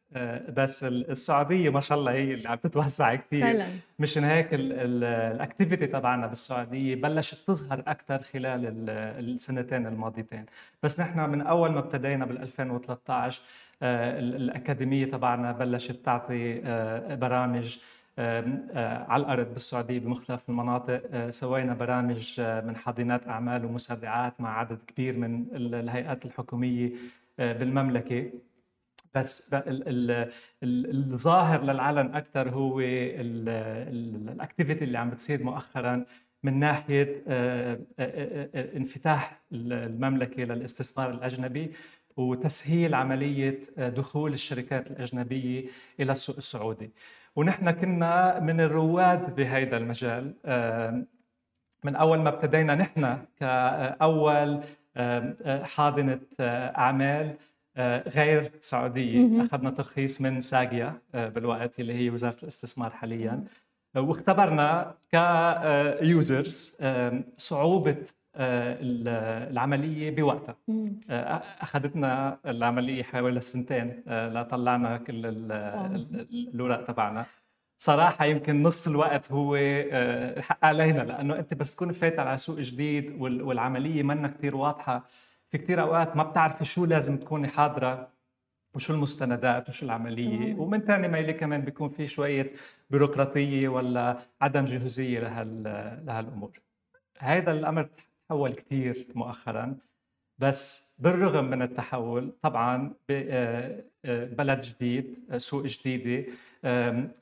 بس 0.50 0.84
ال- 0.84 1.12
السعودية 1.12 1.69
ما 1.69 1.80
شاء 1.80 1.98
الله 2.00 2.12
هي 2.12 2.34
اللي 2.34 2.50
عم 2.50 2.58
تتوسع 2.58 3.15
كثير. 3.15 3.41
فعلا. 3.41 3.67
مشان 4.00 4.24
هيك 4.24 4.48
الاكتيفيتي 4.54 5.88
تبعنا 5.88 6.28
بالسعودية 6.28 6.95
بلشت 6.95 7.48
تظهر 7.48 7.84
أكثر 7.88 8.22
خلال 8.22 8.65
ال- 8.65 8.89
السنتين 9.34 9.88
الماضيتين، 9.88 10.45
بس 10.84 11.00
نحن 11.00 11.30
من 11.30 11.41
أول 11.41 11.72
ما 11.72 11.80
ابتدينا 11.80 12.26
بال 12.26 12.41
2013 12.41 13.41
آه، 13.82 14.19
ال- 14.19 14.36
الأكاديمية 14.36 15.06
تبعنا 15.06 15.52
بلشت 15.52 16.06
تعطي 16.06 16.62
آه، 16.65 17.15
برامج 17.15 17.78
آه، 18.19 19.06
على 19.10 19.24
الأرض 19.24 19.54
بالسعودية 19.54 20.00
بمختلف 20.00 20.41
المناطق. 20.50 21.02
آه، 21.13 21.30
سوينا 21.30 21.74
برامج 21.74 22.36
آه، 22.39 22.62
من 22.62 22.76
حاضنات 22.76 23.28
أعمال 23.28 23.65
ومسرعات 23.65 24.41
مع 24.41 24.60
عدد 24.60 24.78
كبير 24.88 25.17
من 25.17 25.45
ال- 25.54 25.76
الهيئات 25.76 26.26
الحكومية 26.26 26.89
بالمملكة. 27.38 28.32
بس 29.15 29.56
الظاهر 30.63 31.63
للعلن 31.63 32.15
أكثر 32.15 32.50
هو 32.50 32.80
الأكتيفيتي 32.80 34.84
اللي 34.84 34.98
عم 34.98 35.10
بتصير 35.10 35.43
مؤخرا 35.43 36.06
من 36.43 36.60
ناحية 36.60 37.24
انفتاح 38.78 39.41
المملكة 39.52 40.43
للاستثمار 40.43 41.10
الأجنبي 41.10 41.72
وتسهيل 42.17 42.93
عملية 42.95 43.60
دخول 43.78 44.34
الشركات 44.34 44.91
الأجنبية 44.91 45.65
إلى 46.00 46.12
السوق 46.12 46.36
السعودي. 46.38 46.91
ونحن 47.36 47.72
كنا 47.72 48.39
من 48.39 48.62
الرواد 48.62 49.36
بهذا 49.36 49.78
المجال. 49.78 50.34
من 51.84 51.95
أول 51.95 52.19
ما 52.19 52.30
ابتدينا 52.30 52.76
نحن 52.76 53.17
كأول 53.39 54.60
حاضنة 55.63 56.19
أعمال 56.78 57.36
غير 58.08 58.52
سعودية. 58.62 59.44
أخذنا 59.46 59.70
ترخيص 59.70 60.22
من 60.22 60.42
ساجيا 60.42 60.94
بالوقت 61.13 61.80
اللي 61.80 61.94
هي 61.94 62.10
وزارة 62.10 62.38
الاستثمار 62.44 62.89
حاليا. 62.89 63.44
واختبرنا 63.96 64.96
ك 65.12 65.39
users 65.39 66.78
صعوبة 67.38 67.98
العملية 68.36 70.15
بوقتها. 70.15 70.56
أخذتنا 71.62 72.38
العملية 72.46 73.04
حوالي 73.04 73.42
سنتين. 73.42 74.04
لطلعنا 74.08 74.98
كل 74.98 75.26
الأوراق 75.26 76.86
تبعنا. 76.86 77.26
صراحة 77.82 78.26
يمكن 78.26 78.63
نص 78.63 78.88
الوقت 78.88 79.32
هو 79.32 79.58
حق 80.42 80.65
علينا 80.65 81.02
لأنه 81.02 81.39
أنت 81.39 81.54
بس 81.54 81.76
تكون 81.76 81.92
فايت 81.92 82.20
على 82.20 82.38
سوق 82.38 82.60
جديد 82.60 83.22
والعملية 83.22 84.04
منا 84.04 84.28
كثير 84.28 84.56
واضحة. 84.56 85.06
في 85.52 85.58
كثير 85.58 85.82
أوقات 85.82 86.16
ما 86.18 86.24
بتعرفي 86.24 86.66
شو 86.66 86.86
لازم 86.86 87.18
تكوني 87.18 87.48
حاضرة 87.48 88.08
وشو 88.76 88.94
المستندات 88.94 89.70
وشو 89.70 89.86
العملية. 89.86 90.56
ومن 90.56 90.80
ثاني 90.80 91.08
ميلي 91.08 91.34
كمان 91.34 91.62
بيكون 91.62 91.90
في 91.90 92.08
شوية 92.08 92.48
بيروقراطية 92.90 93.68
ولا 93.68 94.18
عدم 94.42 94.66
جهوزيه 94.66 95.20
لهال 95.20 95.64
لهالأمور. 96.06 96.52
هذا 97.20 97.52
الأمر 97.52 97.90
تحول 98.28 98.54
كثير 98.54 99.08
مؤخرا. 99.16 99.76
بس 100.40 100.90
بالرغم 101.00 101.46
من 101.46 101.62
التحول 101.62 102.32
طبعا 102.42 102.94
آه، 103.10 103.84
آه، 104.06 104.26
بلد 104.26 104.62
جديد 104.62 105.38
سوق 105.38 105.66
جديدة 105.66 106.32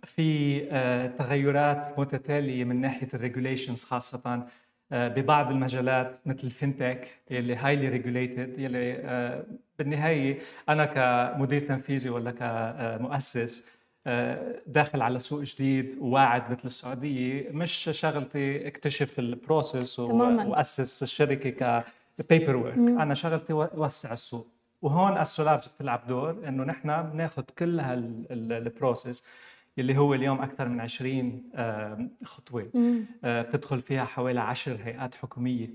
في 0.03 0.61
آه، 0.71 1.07
تغيرات 1.07 1.99
متتالية 1.99 2.63
من 2.63 2.81
ناحية 2.81 3.07
الريجوليشنز 3.13 3.83
خاصة. 3.83 4.47
ببعض 4.91 5.51
المجالات 5.51 6.19
مثل 6.25 6.49
ال 6.49 6.57
FinTech 6.57 7.07
يلي 7.33 7.55
highly 7.55 7.89
regulated 7.89 8.59
يلي 8.59 9.43
بالنهاية 9.79 10.39
أنا 10.69 10.85
كمدير 10.85 11.59
تنفيذي 11.59 12.09
ولا 12.09 12.31
كمؤسس 12.31 13.69
داخل 14.67 15.01
على 15.01 15.19
سوق 15.19 15.41
جديد 15.43 15.97
وواعد 15.99 16.51
مثل 16.51 16.65
السعودية 16.65 17.49
مش 17.51 17.89
شغلتي 17.93 18.67
اكتشف 18.67 19.19
ال 19.19 19.29
process 19.29 19.99
وأسس 19.99 21.03
الشركة 21.03 21.83
ك 22.19 22.55
paperwork 22.55 22.77
أنا 22.77 23.13
شغلتي 23.13 23.53
وسع 23.53 24.13
السوق. 24.13 24.47
وهون 24.81 25.17
AstroLabs 25.17 25.67
بتلعب 25.67 26.07
دور 26.07 26.47
إنه 26.47 26.63
نحن 26.63 27.01
بناخذ 27.01 27.43
كل 27.59 27.79
هال 27.79 28.12
process 28.12 29.27
اللي 29.77 29.97
هو 29.97 30.13
اليوم 30.13 30.41
أكثر 30.41 30.69
من 30.69 30.79
20 30.81 31.43
خطوة. 32.23 32.71
آه، 33.23 33.41
بتدخل 33.41 33.81
فيها 33.81 34.05
حوالي 34.05 34.39
10 34.39 34.77
هيئات 34.83 35.15
حكومية. 35.15 35.69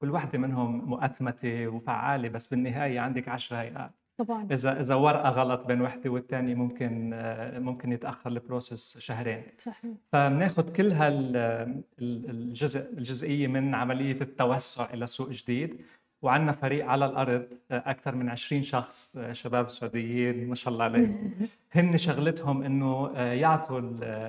كل 0.00 0.10
وحده 0.10 0.38
منهم 0.38 0.84
مؤتمتة 0.90 1.66
وفعالة 1.68 2.28
بس 2.28 2.46
بالنهاية 2.46 3.00
عندك 3.00 3.28
10 3.28 3.56
هيئات. 3.56 3.90
طبعا. 4.18 4.48
إذا 4.52 4.80
إذا 4.80 4.94
ورقة 4.94 5.28
غلط 5.28 5.66
بين 5.66 5.80
وحدة 5.82 6.10
والثانيه 6.10 6.54
ممكن 6.54 7.10
آه، 7.14 7.58
ممكن 7.58 7.92
يتأخر 7.92 8.30
البروسيس 8.30 8.98
شهرين. 8.98 9.42
صحيح. 9.58 9.92
فبناخذ 10.12 10.72
كل 10.72 10.92
هالجزء 10.92 12.92
الجزئية 12.92 13.46
من 13.46 13.74
عملية 13.74 14.20
التوسع 14.20 14.94
إلى 14.94 15.06
سوق 15.06 15.30
جديد. 15.30 15.80
وعندنا 16.22 16.52
فريق 16.52 16.86
على 16.86 17.06
الأرض 17.06 17.46
آه، 17.70 17.82
أكثر 17.86 18.14
من 18.14 18.28
20 18.28 18.62
شخص 18.62 19.16
آه، 19.16 19.32
شباب 19.32 19.70
سعوديين 19.70 20.48
ما 20.48 20.54
شاء 20.54 20.72
الله 20.72 20.84
عليهم. 20.84 21.32
هن 21.72 21.96
شغلتهم 21.96 22.62
إنه 22.62 23.10
يعطوا 23.18 23.80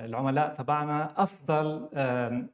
العملاء 0.04 0.54
تبعنا 0.54 1.22
أفضل 1.22 1.88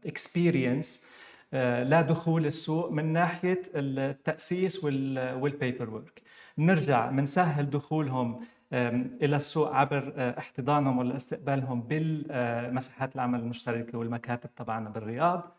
experience 0.07 1.09
لدخول 1.53 2.47
السوق 2.47 2.91
من 2.93 3.13
ناحية 3.13 3.63
التأسيس 3.75 4.85
وال 4.85 5.91
paperwork 5.91 6.23
بنرجع 6.59 7.11
بنسهل 7.11 7.71
دخولهم 7.71 8.41
إلى 8.73 9.37
السوق 9.37 9.75
عبر 9.75 10.13
آه، 10.17 10.39
احتضانهم 10.39 10.99
ولا 10.99 11.17
استقبالهم 11.17 11.81
بالمساحات 11.81 13.15
العمل 13.15 13.41
المشتركة 13.41 13.99
والمكاتب 13.99 14.55
تبعنا 14.55 14.91
بالرياض. 14.91 15.58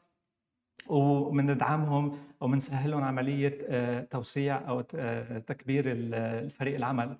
وبندعمهم 0.87 2.17
وبنسهل 2.41 2.93
عملية 2.93 3.57
آه، 3.69 4.01
توسيع 4.01 4.69
أو 4.69 4.83
آه، 4.95 5.37
تكبير 5.39 5.83
الفريق 5.87 6.75
العمل 6.75 7.17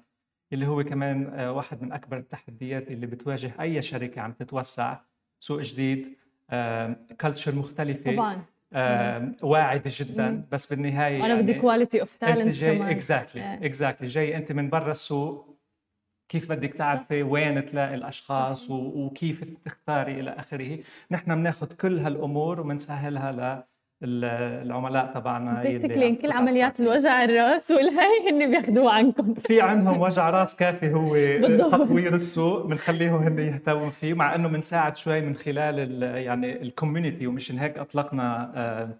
اللي 0.54 0.68
هو 0.68 0.84
كمان 0.84 1.40
واحد 1.50 1.82
من 1.84 1.92
أكبر 1.92 2.18
التحديات 2.18 2.92
اللي 2.92 3.06
بتواجه 3.08 3.52
أي 3.62 3.82
شركة 3.82 4.22
عم 4.22 4.32
تتوسع 4.32 4.98
سوق 5.40 5.62
جديد 5.62 6.16
culture 7.22 7.56
مختلفة 7.56 8.12
طبعا. 8.16 8.44
واعده 9.44 9.92
جدا 10.00 10.30
مم. 10.30 10.46
بس 10.52 10.74
بالنهاية 10.74 11.18
أنا 11.18 11.28
يعني 11.28 11.42
بدي 11.42 11.54
quality 11.54 12.02
of 12.02 12.16
talent 12.16 12.60
كمان. 12.62 12.82
exactly 12.82 13.66
exactly 13.66 14.08
جاي 14.08 14.38
أنت 14.38 14.52
من 14.52 14.70
برا 14.70 14.92
السوق 14.92 15.49
كيف 16.30 16.52
بدك 16.52 16.74
تعرفي 16.74 17.24
وين 17.24 17.66
تلاقي 17.66 17.96
الأشخاص 17.96 18.68
صح. 18.68 18.72
وكيف 18.76 19.44
تختاري 19.66 20.20
إلى 20.20 20.30
آخره. 20.30 20.80
نحن 21.12 21.36
بناخذ 21.36 21.74
كل 21.74 22.00
هالأمور 22.00 22.60
وبنسهلها 22.60 23.66
العملاء 24.04 25.14
تبعنا 25.14 25.64
basically 25.64 26.16
كل 26.16 26.32
عمليات 26.32 26.80
الوجع 26.80 27.24
الراس 27.24 27.72
والهي 27.72 28.30
هن 28.30 28.52
بياخذوه 28.52 28.92
عنكم. 28.92 29.34
في 29.34 29.62
عندهم 29.62 30.02
وجع 30.02 30.30
راس 30.30 30.56
كافي 30.56 30.94
هو 30.94 31.16
تطوير 31.72 32.16
السوق 32.16 32.66
بنخليهم 32.66 33.24
هن 33.24 33.40
يهتموا 33.40 33.90
فيه 33.90 34.14
مع 34.14 34.36
إنه 34.36 34.48
بنساعد 34.48 34.96
شوي 34.96 35.22
من 35.22 35.36
خلال 35.36 36.04
يعني 36.04 36.62
ال 36.62 36.68
community 36.68 37.28
ومشان 37.28 37.60
هيك 37.60 37.78
أطلقنا 37.78 38.98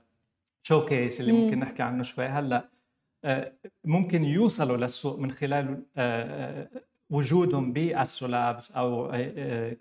showcase 0.62 1.20
اللي 1.22 1.32
ممكن 1.32 1.60
نحكي 1.60 1.84
عنه 1.84 2.04
شوي. 2.04 2.26
هلأ 2.26 2.70
آه، 3.26 3.54
ممكن 3.86 4.24
يوصلوا 4.24 4.78
للسوق 4.78 5.20
من 5.20 5.32
خلال 5.32 5.84
آه، 5.98 6.70
وجودهم 7.10 7.74
ب 7.74 7.84
AstroLabs 7.84 8.72
أو 8.72 9.12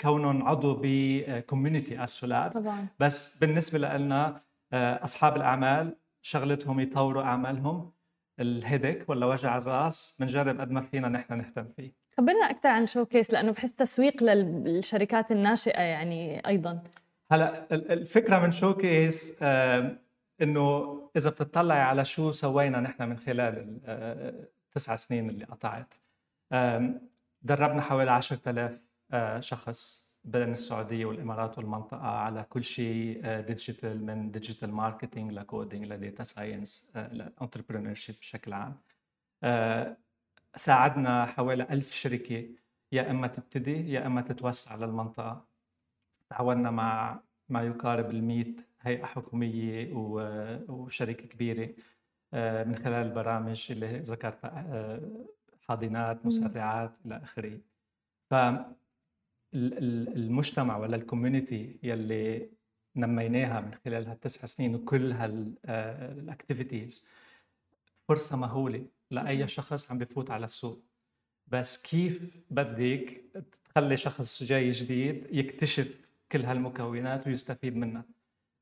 كونهم 0.00 0.48
عضو 0.48 0.80
ب 0.82 0.94
community 0.94 2.02
AstroLabs 2.02 2.54
طبعا. 2.54 2.86
بس 3.00 3.38
بالنسبة 3.38 3.78
لنا 3.78 4.40
آه، 4.72 5.04
أصحاب 5.04 5.36
الأعمال 5.36 5.96
شغلتهم 6.22 6.80
يطوروا 6.80 7.22
أعمالهم. 7.22 7.92
ال 8.40 8.47
headache 8.47 9.04
ولا 9.08 9.26
وجع 9.26 9.58
الرأس 9.58 10.16
بنجرب 10.20 10.60
قد 10.60 10.70
ما 10.70 10.80
فينا 10.80 11.08
نحن 11.08 11.38
نهتم 11.38 11.64
فيه. 11.76 11.92
خبرنا 12.18 12.50
أكثر 12.50 12.68
عن 12.68 12.86
showcase 12.86 13.32
لأنه 13.32 13.52
بحس 13.52 13.74
تسويق 13.74 14.22
للشركات 14.22 15.32
الناشئة 15.32 15.80
يعني 15.80 16.46
أيضا. 16.46 16.82
هلا 17.32 17.66
الفكرة 17.72 18.38
من 18.38 18.50
showcase 18.50 19.42
آه، 19.42 19.96
إنه 20.42 20.98
إذا 21.16 21.30
بتطلعي 21.30 21.80
على 21.80 22.04
شو 22.04 22.30
سوينا 22.30 22.80
نحن 22.80 23.08
من 23.08 23.16
خلال 23.16 23.80
التسع 23.84 24.92
آه، 24.92 24.96
سنين 24.96 25.30
اللي 25.30 25.44
قطعت. 25.44 25.94
دربنا 27.42 27.82
حوالي 27.82 28.10
10000 28.10 28.80
شخص 29.40 30.08
بين 30.24 30.52
السعودية 30.52 31.06
والإمارات 31.06 31.58
والمنطقة 31.58 32.06
على 32.06 32.46
كل 32.50 32.64
شيء 32.64 33.40
digital 33.40 34.06
من 34.06 34.30
digital 34.30 34.72
marketing 34.72 35.32
ل 35.32 35.39
coding 35.39 35.84
ل 35.86 35.94
data 35.94 36.24
science 36.24 36.84
ل 36.84 36.92
entrepreneurship 36.94 38.16
بشكل 38.20 38.52
عام. 38.52 38.76
آه، 39.42 39.96
ساعدنا 40.56 41.26
حوالي 41.26 41.62
ألف 41.70 41.94
شركة 41.94 42.48
يا 42.92 43.10
إما 43.10 43.26
تبتدي 43.26 43.92
يا 43.92 44.06
إما 44.06 44.20
تتوسع 44.22 44.76
للمنطقة. 44.76 45.44
تعاوننا 46.30 46.70
مع 46.70 47.20
ما 47.48 47.62
يقارب 47.62 48.10
ال 48.10 48.56
هيئة 48.80 49.04
حكومية 49.06 49.92
وشركة 50.68 51.26
كبيرة 51.26 51.74
آه، 52.34 52.64
من 52.64 52.76
خلال 52.76 53.06
البرامج 53.06 53.66
اللي 53.70 53.98
ذكرتها 53.98 54.66
آه، 54.68 55.00
حاضنات 55.68 56.26
مسرعات 56.26 56.92
إلى 57.06 57.16
آخره. 57.16 57.58
ف 58.30 58.34
المجتمع 59.54 60.76
ولا 60.76 60.96
ال 60.96 61.04
community 61.04 61.78
يلي 61.82 62.48
نميناها 62.96 63.60
من 63.60 63.74
خلال 63.84 64.06
هالتسع 64.06 64.46
سنين 64.46 64.74
وكل 64.74 65.12
هال 65.12 65.45
activities 65.45 67.08
فرصة 68.08 68.36
مهولة 68.36 68.86
لأي 69.10 69.48
شخص 69.48 69.92
عم 69.92 69.98
بفوت 69.98 70.30
على 70.30 70.44
السوق. 70.44 70.84
بس 71.46 71.82
كيف 71.82 72.36
بدك 72.50 73.22
تخلي 73.64 73.96
شخص 73.96 74.42
جاي 74.42 74.70
جديد 74.70 75.26
يكتشف 75.30 76.00
كل 76.32 76.44
هالمكونات 76.44 77.26
ويستفيد 77.26 77.76
منها؟ 77.76 78.04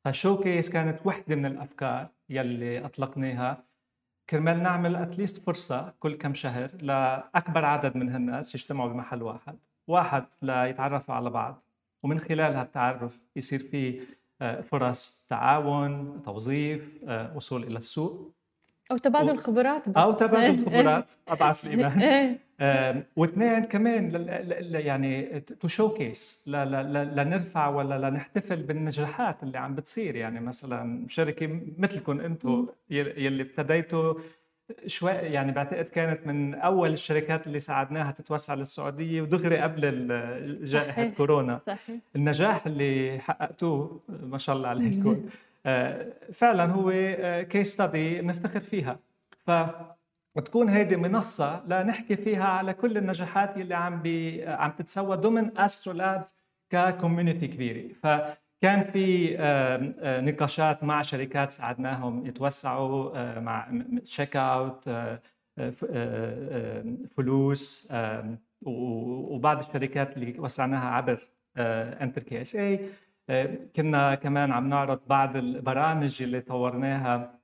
فشو 0.04 0.38
كيس 0.42 0.70
كانت 0.70 1.06
وحدة 1.06 1.34
من 1.36 1.46
الأفكار 1.46 2.08
يلي 2.28 2.84
أطلقناها 2.84 3.64
كرمال 4.30 4.62
نعمل 4.62 4.96
اتليست 4.96 5.44
فرصة 5.46 5.94
كل 6.00 6.14
كم 6.14 6.34
شهر 6.34 6.70
لأكبر 6.82 7.64
عدد 7.64 7.96
من 7.96 8.08
هالناس 8.08 8.54
يجتمعوا 8.54 8.92
بمحل 8.92 9.22
واحد. 9.22 9.58
واحد 9.86 10.24
ليتعرفوا 10.42 11.14
على 11.14 11.30
بعض. 11.30 11.62
ومن 12.02 12.18
خلال 12.18 12.54
هالتعرف 12.54 13.18
يصير 13.36 13.58
في 13.58 14.00
آه، 14.40 14.60
فرص 14.60 15.26
تعاون 15.30 16.22
توظيف 16.22 17.04
آه، 17.08 17.36
وصول 17.36 17.64
إلى 17.64 17.78
السوق. 17.78 18.35
أو 18.90 18.96
تبادل 18.96 19.38
خبرات 19.38 19.88
بس. 19.88 19.96
أو 19.96 20.12
تبادل 20.12 20.66
خبرات 20.66 21.10
اضعف 21.28 21.66
الايمان 21.66 22.00
إيه. 22.60 23.06
واثنين 23.16 23.64
كمان 23.64 24.26
يعني 24.70 25.40
تو 25.40 25.68
شو 25.68 25.88
كيس 25.88 26.44
لنرفع 26.46 27.68
ولا 27.68 28.10
لنحتفل 28.10 28.62
بالنجاحات 28.62 29.42
اللي 29.42 29.58
عم 29.58 29.74
بتصير. 29.74 30.16
يعني 30.16 30.40
مثلا 30.40 31.08
شركة 31.08 31.60
مثلكم 31.78 32.20
أنتم 32.20 32.66
يلي 32.90 33.42
ابتديتوا 33.42 34.14
شوي 34.86 35.10
يعني 35.10 35.52
بعتقد 35.52 35.84
كانت 35.84 36.26
من 36.26 36.54
أول 36.54 36.92
الشركات 36.92 37.46
اللي 37.46 37.60
ساعدناها 37.60 38.12
تتوسع 38.12 38.54
للسعودية 38.54 39.22
ودغري 39.22 39.58
قبل 39.58 40.08
جائحة 40.62 41.04
كورونا. 41.16 41.60
صحيح. 41.66 41.96
النجاح 42.16 42.66
اللي 42.66 43.18
حققتوه 43.20 44.00
ما 44.08 44.38
شاء 44.38 44.56
الله 44.56 44.68
عليكم. 44.68 45.20
فعلا 46.32 46.64
هو 46.64 46.92
case 47.50 47.72
study 47.72 48.20
بنفتخر 48.20 48.60
فيها. 48.60 48.98
ف 49.46 49.50
وتكون 50.34 50.68
هيدي 50.68 50.96
منصة 50.96 51.66
لنحكي 51.66 52.16
فيها 52.16 52.44
على 52.44 52.74
كل 52.74 52.96
النجاحات 52.96 53.56
اللي 53.56 53.74
عم 53.74 54.02
بي 54.02 54.46
عم 54.46 54.70
تتسوى 54.70 55.16
ضمن 55.16 55.58
AstroLabs 55.58 55.94
ك 55.94 56.36
community 56.70 57.48
كبيرة. 57.48 57.92
فكان 57.94 58.84
في 58.92 59.36
نقاشات 60.22 60.84
مع 60.84 61.02
شركات 61.02 61.50
ساعدناهم 61.50 62.26
يتوسعوا 62.26 63.38
مع 63.40 63.68
Checkout 64.04 64.88
Flous 67.16 67.92
وبعض 68.62 69.58
الشركات 69.58 70.16
اللي 70.16 70.40
وسعناها 70.40 70.88
عبر 70.88 71.18
انتر 71.56 72.22
كي 72.22 72.40
اس 72.40 72.56
اي 72.56 72.80
كنا 73.76 74.14
كمان 74.14 74.52
عم 74.52 74.68
نعرض 74.68 75.00
بعض 75.06 75.36
البرامج 75.36 76.22
اللي 76.22 76.40
طورناها 76.40 77.38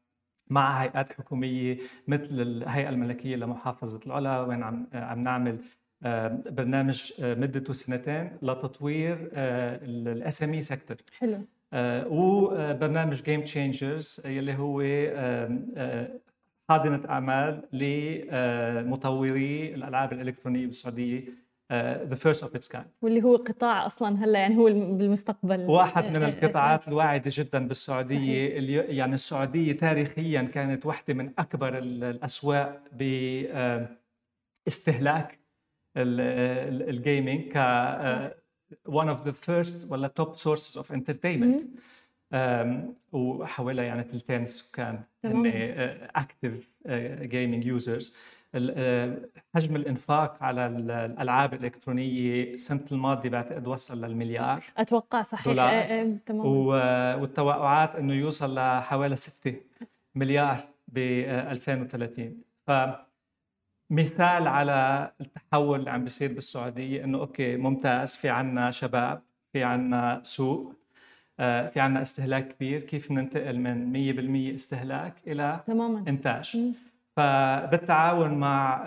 مع 0.50 0.82
هيئات 0.82 1.12
حكومية 1.12 1.78
مثل 2.08 2.40
الهيئة 2.40 2.88
الملكية 2.88 3.36
لمحافظة 3.36 4.00
العلا 4.06 4.40
وين 4.40 4.62
عم 4.62 4.86
عم 4.92 5.24
نعمل 5.24 5.58
آه، 6.04 6.42
برنامج 6.50 7.12
آه، 7.20 7.34
مدته 7.34 7.72
سنتين 7.72 8.30
لتطوير 8.42 9.30
الاس 9.32 10.42
ام 10.42 10.52
اي 10.52 10.62
سيكتور 10.62 10.96
حلو. 11.18 11.38
وبرنامج 12.06 13.22
جيم 13.22 13.42
تشينجرز 13.42 14.22
يلي 14.26 14.54
هو 14.54 14.82
حاضنه 16.68 17.08
أعمال 17.08 17.62
لمطوري 17.72 19.74
الألعاب 19.74 20.12
الإلكترونية 20.12 20.66
بالسعودية. 20.66 21.24
the 22.04 22.14
first 22.14 22.42
of 22.42 22.54
its 22.54 22.68
kind 22.68 22.86
واللي 23.02 23.22
هو 23.22 23.36
قطاع 23.36 23.86
أصلا 23.86 24.24
هلا 24.24 24.38
يعني 24.38 24.56
هو 24.56 24.64
بالمستقبل 24.96 25.60
واحد 25.60 26.04
من 26.04 26.22
القطاعات 26.22 26.88
الواعدة 26.88 27.30
جدا 27.34 27.68
بالسعودية 27.68 28.48
صحيح. 28.48 28.56
اللي 28.56 28.72
يعني 28.74 29.14
السعودية 29.14 29.72
تاريخيا 29.72 30.42
كانت 30.42 30.86
واحدة 30.86 31.14
من 31.14 31.32
أكبر 31.38 31.78
الأسواق 31.78 32.82
باستهلاك 34.66 35.38
ال 35.96 36.18
gaming 36.18 37.52
ك 37.52 37.56
one 38.88 39.08
of 39.08 39.24
the 39.28 39.32
first 39.32 39.90
ولا 39.90 40.12
top 40.20 40.36
sources 40.36 40.76
of 40.76 40.90
entertainment. 40.90 41.62
وحوالي 43.12 43.86
يعني 43.86 44.02
ثلثين 44.02 44.42
السكان 44.42 45.00
هن 45.24 45.46
active 46.16 46.68
gaming 47.22 47.66
users 47.66 48.14
آه، 48.14 48.41
حجم 49.54 49.76
الإنفاق 49.76 50.42
على 50.42 50.66
الألعاب 50.66 51.54
الإلكترونية 51.54 52.54
السنة 52.54 52.84
الماضية 52.92 53.28
بعتقد 53.28 53.66
وصل 53.66 54.04
للمليار 54.04 54.64
أتوقع 54.78 55.22
صحيح. 55.22 55.44
دولار. 55.46 55.68
إيه 55.70 55.74
إيه 55.84 56.16
تمام. 56.26 56.46
والتوقعات 56.46 57.96
إنه 57.96 58.14
يوصل 58.14 58.54
لحوالي 58.54 59.16
6 59.16 59.54
مليار 60.14 60.64
ب 60.88 60.98
2030 61.28 62.42
ف 62.66 62.70
مثال 63.90 64.48
على 64.48 65.10
التحول 65.20 65.78
اللي 65.80 65.90
عم 65.90 66.04
بيصير 66.04 66.32
بالسعودية 66.32 67.04
إنه 67.04 67.18
okay 67.18 67.56
ممتاز 67.56 68.16
في 68.16 68.28
عنا 68.28 68.70
شباب 68.70 69.22
في 69.52 69.62
عنا 69.64 70.20
سوق 70.24 70.74
آه، 71.40 71.68
في 71.68 71.80
عنا 71.80 72.02
استهلاك 72.02 72.48
كبير 72.48 72.80
كيف 72.80 73.10
ننتقل 73.10 73.58
من 73.58 73.92
100% 74.52 74.54
استهلاك 74.54 75.14
إلى 75.26 75.60
تماما. 75.66 76.04
إنتاج؟ 76.08 76.56
م. 76.56 76.72
فبالتعاون 77.16 78.34
مع 78.34 78.84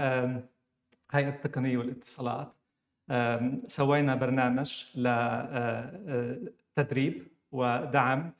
هيئة 1.11 1.29
التقنية 1.29 1.77
والاتصالات 1.77 2.55
سوينا 3.67 4.15
برنامج 4.15 4.85
لتدريب 6.77 7.13
آه، 7.53 7.75
آه، 7.77 7.83
ودعم 7.83 8.31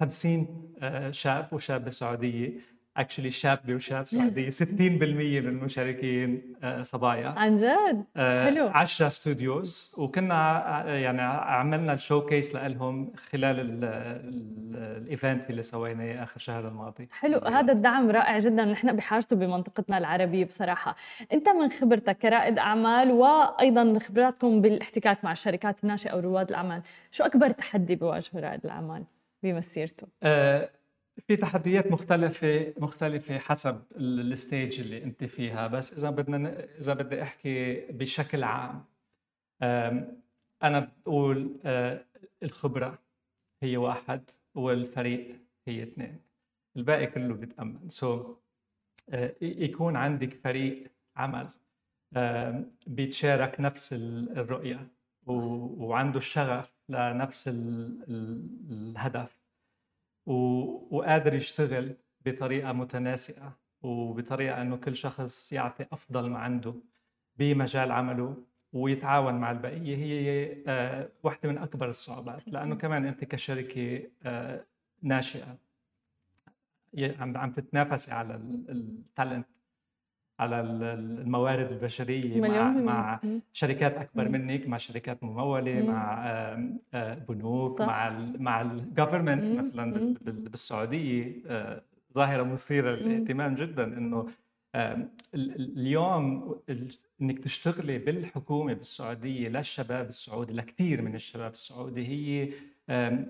50 0.00 0.74
آه، 0.82 1.10
شاب 1.10 1.48
وشابة 1.52 1.90
سعودية 1.90 2.52
actually 2.96 3.30
شابه 3.30 3.74
وشاب 3.74 4.06
سعوديه 4.08 4.50
60% 4.50 4.60
من 4.80 5.48
المشاركين 5.48 6.54
آه، 6.62 6.82
صبايا. 6.82 7.28
عن 7.28 7.56
جد؟ 7.56 8.04
آه، 8.16 8.44
حلو. 8.44 8.68
10 8.68 9.08
studios 9.08 9.94
وكنا 9.98 10.34
آه، 10.86 10.94
يعني 10.94 11.22
عملنا 11.22 11.92
ال 11.92 12.26
showcase 12.26 12.56
لهم 12.56 13.12
خلال 13.30 13.84
ال 14.74 14.87
event 14.87 15.50
اللي 15.50 15.62
سويناه 15.62 16.22
آخر 16.22 16.38
شهر 16.38 16.68
الماضي. 16.68 17.08
حلو. 17.12 17.38
هذا 17.38 17.72
الدعم 17.72 18.10
رائع 18.10 18.38
جدا. 18.38 18.64
نحن 18.64 18.96
بحاجته 18.96 19.36
بمنطقتنا 19.36 19.98
العربية 19.98 20.44
بصراحة. 20.44 20.96
أنت 21.32 21.48
من 21.48 21.70
خبرتك 21.70 22.18
كرائد 22.18 22.58
أعمال 22.58 23.10
وأيضا 23.10 23.98
خبراتكم 23.98 24.60
بالاحتكاك 24.60 25.24
مع 25.24 25.32
الشركات 25.32 25.76
الناشئة 25.82 26.10
أو 26.10 26.20
رواد 26.20 26.48
الأعمال 26.48 26.82
شو 27.10 27.24
أكبر 27.24 27.50
تحدي 27.50 27.96
بيواجهه 27.96 28.40
رائد 28.40 28.60
الأعمال 28.64 29.04
بمسيرته؟ 29.42 30.06
أه 30.22 30.68
في 31.26 31.36
تحديات 31.36 31.92
مختلفة 31.92 32.74
مختلفة 32.78 33.38
حسب 33.38 33.82
ال 33.96 34.10
stage 34.10 34.80
اللي 34.80 35.04
أنت 35.04 35.24
فيها. 35.24 35.66
بس 35.66 35.98
إذا 35.98 36.10
بدنا 36.10 36.64
إذا 36.78 36.94
بدي 36.94 37.22
أحكي 37.22 37.80
بشكل 37.90 38.44
عام 38.44 38.84
أنا 40.62 40.92
بقول 41.06 41.60
آه، 41.64 42.04
الخبرة 42.42 42.98
هي 43.62 43.76
واحد 43.76 44.30
والفريق 44.54 45.36
هي 45.66 45.82
اثنين. 45.82 46.20
الباقي 46.76 47.06
كله 47.06 47.34
بيتأمن 47.34 47.88
سو 47.88 48.34
so, 48.34 48.36
يكون 49.42 49.96
عندك 49.96 50.34
فريق 50.34 50.90
عمل 51.16 51.48
بيتشارك 52.86 53.60
نفس 53.60 53.92
الرؤية 53.92 54.88
وعنده 55.26 56.18
الشغف 56.18 56.72
لنفس 56.88 57.48
الهدف. 58.08 59.41
وقادر 60.26 61.34
يشتغل 61.34 61.96
بطريقة 62.26 62.72
متناسقة 62.72 63.52
وبطريقة 63.82 64.62
إنه 64.62 64.76
كل 64.76 64.96
شخص 64.96 65.52
يعطي 65.52 65.86
أفضل 65.92 66.30
ما 66.30 66.38
عنده 66.38 66.74
بمجال 67.36 67.92
عمله 67.92 68.44
ويتعاون 68.72 69.34
مع 69.34 69.50
البقية. 69.50 69.96
هي 69.96 70.56
آه، 70.66 71.08
واحدة 71.22 71.48
من 71.48 71.58
أكبر 71.58 71.88
الصعوبات. 71.88 72.48
لأنه 72.48 72.74
كمان 72.74 73.06
أنت 73.06 73.24
كشركة 73.24 74.02
آه، 74.22 74.64
ناشئة 75.02 75.58
عم 76.98 77.36
عم 77.36 77.52
تتنافسي 77.52 78.12
على 78.12 78.34
التالنت 78.68 79.46
على 80.42 80.60
الموارد 80.60 81.72
البشرية 81.72 82.40
مع 82.40 82.70
مع 82.72 83.20
شركات 83.52 83.96
أكبر 83.96 84.28
منك 84.28 84.68
مع 84.68 84.76
شركات 84.76 85.24
ممولة 85.24 85.82
مع 85.86 86.26
آه، 86.94 87.14
بنوك 87.28 87.78
صح. 87.78 87.86
مع 87.86 88.08
ال 88.08 88.42
مع 88.42 88.60
الجفرمنت 88.60 89.58
مثلا 89.58 90.14
بالسعودية 90.22 91.42
آه، 91.46 91.82
ظاهرة 92.14 92.42
مثيرة 92.42 92.90
للاهتمام 92.90 93.54
جدا 93.54 93.84
إنه 93.84 94.26
اليوم 95.34 96.54
إنك 97.22 97.38
تشتغلي 97.38 97.98
بالحكومة 97.98 98.72
بالسعودية 98.72 99.48
للشباب 99.48 100.08
السعودي 100.08 100.52
لكثير 100.52 101.02
من 101.02 101.14
الشباب 101.14 101.52
السعودي 101.52 102.06
هي 102.06 102.52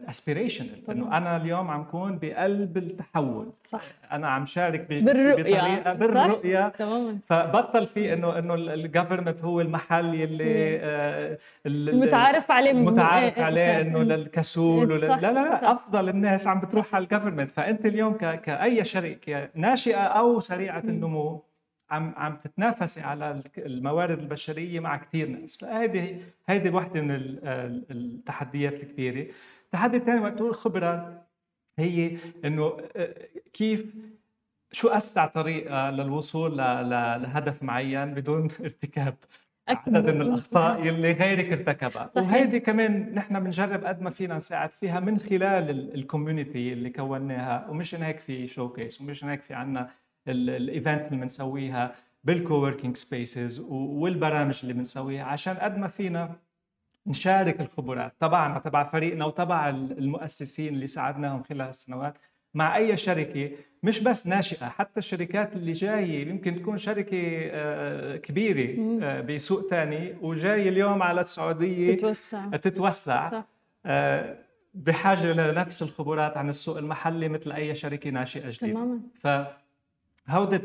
aspirational 0.08 0.90
إنه 0.90 1.16
أنا 1.16 1.36
اليوم 1.36 1.70
عم 1.70 1.84
كون 1.84 2.18
بقلب 2.22 2.76
التحول. 2.76 3.46
صح. 3.64 3.82
أنا 4.12 4.28
عم 4.28 4.46
شارك 4.46 4.88
بالرؤية. 4.88 5.42
بطريقه 5.42 5.92
بالرؤية. 5.92 6.68
تماما. 6.68 7.18
فبطل 7.26 7.86
في 7.86 8.12
انه 8.12 8.38
إنه 8.38 8.54
ال 8.54 8.62
government 8.62 9.44
هو 9.44 9.60
المحل 9.60 10.14
يلي 10.14 10.78
آه 10.80 11.38
المتعارف 11.66 12.50
عليه 12.50 12.70
المتعارف 12.70 13.38
عليه 13.38 13.80
إنه 13.80 14.02
للكسول 14.02 15.00
لا 15.00 15.06
لا 15.16 15.32
لا 15.32 15.56
صح. 15.60 15.64
أفضل 15.68 16.08
الناس 16.08 16.46
عم 16.46 16.60
بتروح 16.60 16.94
على 16.94 17.04
ال 17.04 17.09
government 17.09 17.50
فأنت 17.50 17.86
اليوم 17.86 18.12
كأي 18.14 18.84
شركه 18.84 19.48
ناشئة 19.54 20.00
أو 20.00 20.40
سريعة 20.40 20.82
النمو 20.84 21.42
عم 21.92 22.14
عم 22.16 22.36
تتنافسي 22.36 23.00
على 23.00 23.40
الموارد 23.58 24.18
البشرية 24.18 24.80
مع 24.80 24.96
كثير 24.96 25.28
ناس. 25.28 25.56
فهيدي 25.56 26.16
هيدي 26.46 26.70
وحدة 26.70 27.00
من 27.00 27.10
التحديات 27.90 28.72
الكبيرة. 28.72 29.26
التحدي 29.64 29.96
الثاني 29.96 30.20
وقت 30.20 30.36
تقول 30.36 30.54
خبرة 30.54 31.22
هي 31.78 32.16
إنه 32.44 32.76
آه، 32.96 33.28
كيف 33.52 33.94
شو 34.72 34.88
أسرع 34.88 35.26
طريقة 35.26 35.90
للوصول 35.90 36.56
لهدف 36.56 37.62
معين 37.62 38.14
بدون 38.14 38.48
ارتكاب 38.64 39.16
عدد 39.68 40.10
من 40.10 40.20
الأخطاء 40.22 40.86
يلي 40.86 41.12
غيرك 41.12 41.52
ارتكبها. 41.52 42.10
وهيدي 42.16 42.60
كمان 42.60 43.14
نحن 43.14 43.40
بنجرب 43.40 43.84
قد 43.84 44.02
ما 44.02 44.10
فينا 44.10 44.36
نساعد 44.36 44.70
فيها 44.72 45.00
من 45.00 45.18
خلال 45.18 45.94
ال 45.94 46.02
community 46.02 46.72
اللي 46.72 46.90
كوناها. 46.90 47.68
ومشان 47.70 47.94
هيك 47.94 48.18
في 48.18 48.48
showcase 48.48 49.00
ومشان 49.00 49.24
هيك 49.24 49.42
في 49.42 49.54
عنا 49.54 49.90
ال 50.28 50.39
events 50.39 51.06
اللي 51.06 51.16
بنسويها 51.20 51.94
بال 52.24 52.37
coworking 52.37 52.96
spaces 52.96 53.60
والبرامج 53.70 54.58
اللي 54.62 54.72
بنسويها 54.74 55.24
عشان 55.24 55.54
قد 55.54 55.78
ما 55.78 55.88
فينا 55.88 56.36
نشارك 57.06 57.60
الخبرات 57.60 58.12
تبعنا 58.20 58.58
تبع 58.58 58.84
فريقنا 58.84 59.24
وتبع 59.24 59.68
المؤسسين 59.68 60.74
اللي 60.74 60.86
ساعدناهم 60.86 61.42
خلال 61.42 61.68
السنوات 61.68 62.14
مع 62.54 62.76
أي 62.76 62.96
شركة 62.96 63.50
مش 63.82 64.00
بس 64.00 64.26
ناشئة 64.26 64.68
حتى 64.68 64.98
الشركات 64.98 65.52
اللي 65.52 65.72
جاية 65.72 66.28
يمكن 66.28 66.56
تكون 66.56 66.78
شركة 66.78 67.20
آه، 67.50 68.16
كبيرة 68.16 68.98
آه، 69.02 69.20
بسوق 69.20 69.66
ثاني 69.68 70.14
وجاي 70.20 70.68
اليوم 70.68 71.02
على 71.02 71.20
السعودية 71.20 71.96
تتوسع. 71.96 72.48
تتوسع. 72.48 73.30
صح. 73.30 73.44
آه، 73.86 74.38
بحاجة 74.74 75.32
لنفس 75.32 75.82
الخبرات 75.82 76.36
عن 76.36 76.48
السوق 76.48 76.78
المحلي 76.78 77.28
مثل 77.28 77.52
أي 77.52 77.74
شركة 77.74 78.10
ناشئة 78.10 78.50
جديدة. 78.50 78.72
تماما. 78.72 79.00
فهودي 80.26 80.56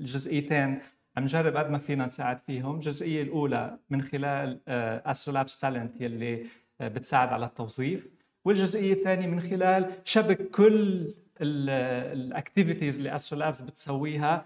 الجزئيتين؟ 0.00 0.78
عم 1.16 1.22
نجرب 1.24 1.56
قد 1.56 1.70
ما 1.70 1.78
فينا 1.78 2.06
نساعد 2.06 2.40
فيهم. 2.40 2.74
الجزئية 2.74 3.22
الأولى 3.22 3.78
من 3.90 4.02
خلال 4.02 4.60
AstroLabs 4.68 5.60
Talent 5.60 6.00
يلي 6.00 6.46
بتساعد 6.80 7.28
على 7.28 7.46
التوظيف. 7.46 8.08
والجزئية 8.44 8.92
الثانية 8.92 9.26
من 9.26 9.40
خلال 9.40 9.90
شبك 10.04 10.50
كل 10.50 11.08
ال 11.40 11.54
activities 11.54 12.96
اللي 12.96 13.14
AstroLabs 13.14 13.60
بتسويها 13.60 14.44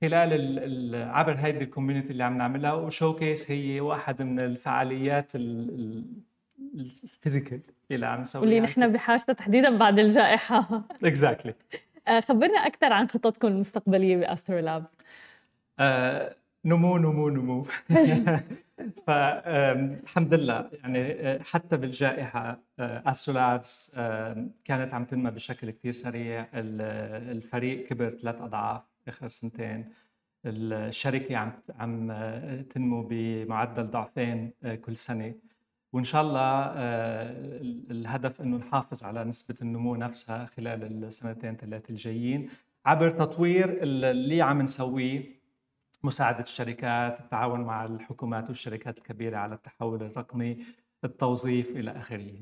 خلال 0.00 0.94
عبر 0.94 1.32
هيدي 1.32 1.58
ال 1.58 1.63
community 1.63 2.10
اللي 2.10 2.24
عم 2.24 2.38
نعملها. 2.38 2.72
و 2.72 2.81
Showcase 2.81 3.50
هي 3.50 3.80
واحد 3.80 4.22
من 4.22 4.40
الفعاليات 4.40 5.32
ال 5.34 5.59
physical 5.59 7.60
اللي 7.90 8.06
عم 8.06 8.20
نسويها. 8.20 8.44
واللي 8.44 8.60
نحن 8.60 8.92
بحاجتها 8.92 9.32
تحديدا 9.32 9.78
بعد 9.78 9.98
الجائحة. 9.98 10.82
exactly 11.04 11.50
آه، 11.50 11.54
خبرنا 12.28 12.58
أكثر 12.66 12.92
عن 12.92 13.08
خططكم 13.08 13.48
المستقبلية 13.48 14.16
ب 14.16 14.58
AstroLabs 14.58 14.84
آه، 15.78 16.34
نمو 16.64 16.98
نمو 16.98 17.28
نمو. 17.28 17.66
فالحمد 19.06 20.34
لله. 20.34 20.70
يعني 20.82 21.12
آه، 21.12 21.38
حتى 21.42 21.76
بالجائحة 21.76 22.60
AstroLabs 22.80 23.94
كانت 24.64 24.94
عم 24.94 25.04
تنمى 25.04 25.30
بشكل 25.30 25.70
كثير 25.70 25.92
سريع. 25.92 26.46
الفريق 26.54 27.86
كبر 27.86 28.10
ثلاث 28.10 28.40
أضعاف 28.40 28.82
آخر 29.08 29.28
سنتين. 29.28 29.92
الشركة 30.46 31.36
عم 31.36 31.52
عم 31.78 32.10
آه، 32.10 32.62
تنمو 32.62 33.06
بمعدل 33.10 33.86
ضعفين 33.90 34.52
آه، 34.64 34.74
كل 34.74 34.96
سنة. 34.96 35.34
وإن 35.92 36.04
شاء 36.04 36.22
الله 36.22 36.72
الهدف 37.90 38.40
إنه 38.40 38.56
نحافظ 38.56 39.04
على 39.04 39.24
نسبة 39.24 39.56
النمو 39.62 39.96
نفسها 39.96 40.46
خلال 40.46 41.04
السنتين 41.04 41.56
ثلاث 41.56 41.90
الجايين 41.90 42.50
عبر 42.86 43.10
تطوير 43.10 43.82
اللي 43.82 44.42
عم 44.42 44.62
نسويه 44.62 45.38
مساعدة 46.02 46.40
الشركات 46.40 47.20
التعاون 47.20 47.60
مع 47.60 47.84
الحكومات 47.84 48.48
والشركات 48.48 48.98
الكبيرة 48.98 49.36
على 49.36 49.54
التحول 49.54 50.02
الرقمي 50.02 50.64
التوظيف 51.04 51.70
إلى 51.70 51.90
آخره. 51.90 52.32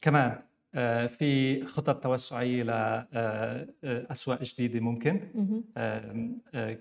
كمان 0.00 0.42
آه، 0.74 1.06
في 1.06 1.64
خطط 1.64 2.02
توسعية 2.02 2.62
لأسواق 2.62 4.38
آه، 4.38 4.44
جديدة 4.44 4.80
ممكن 4.80 5.20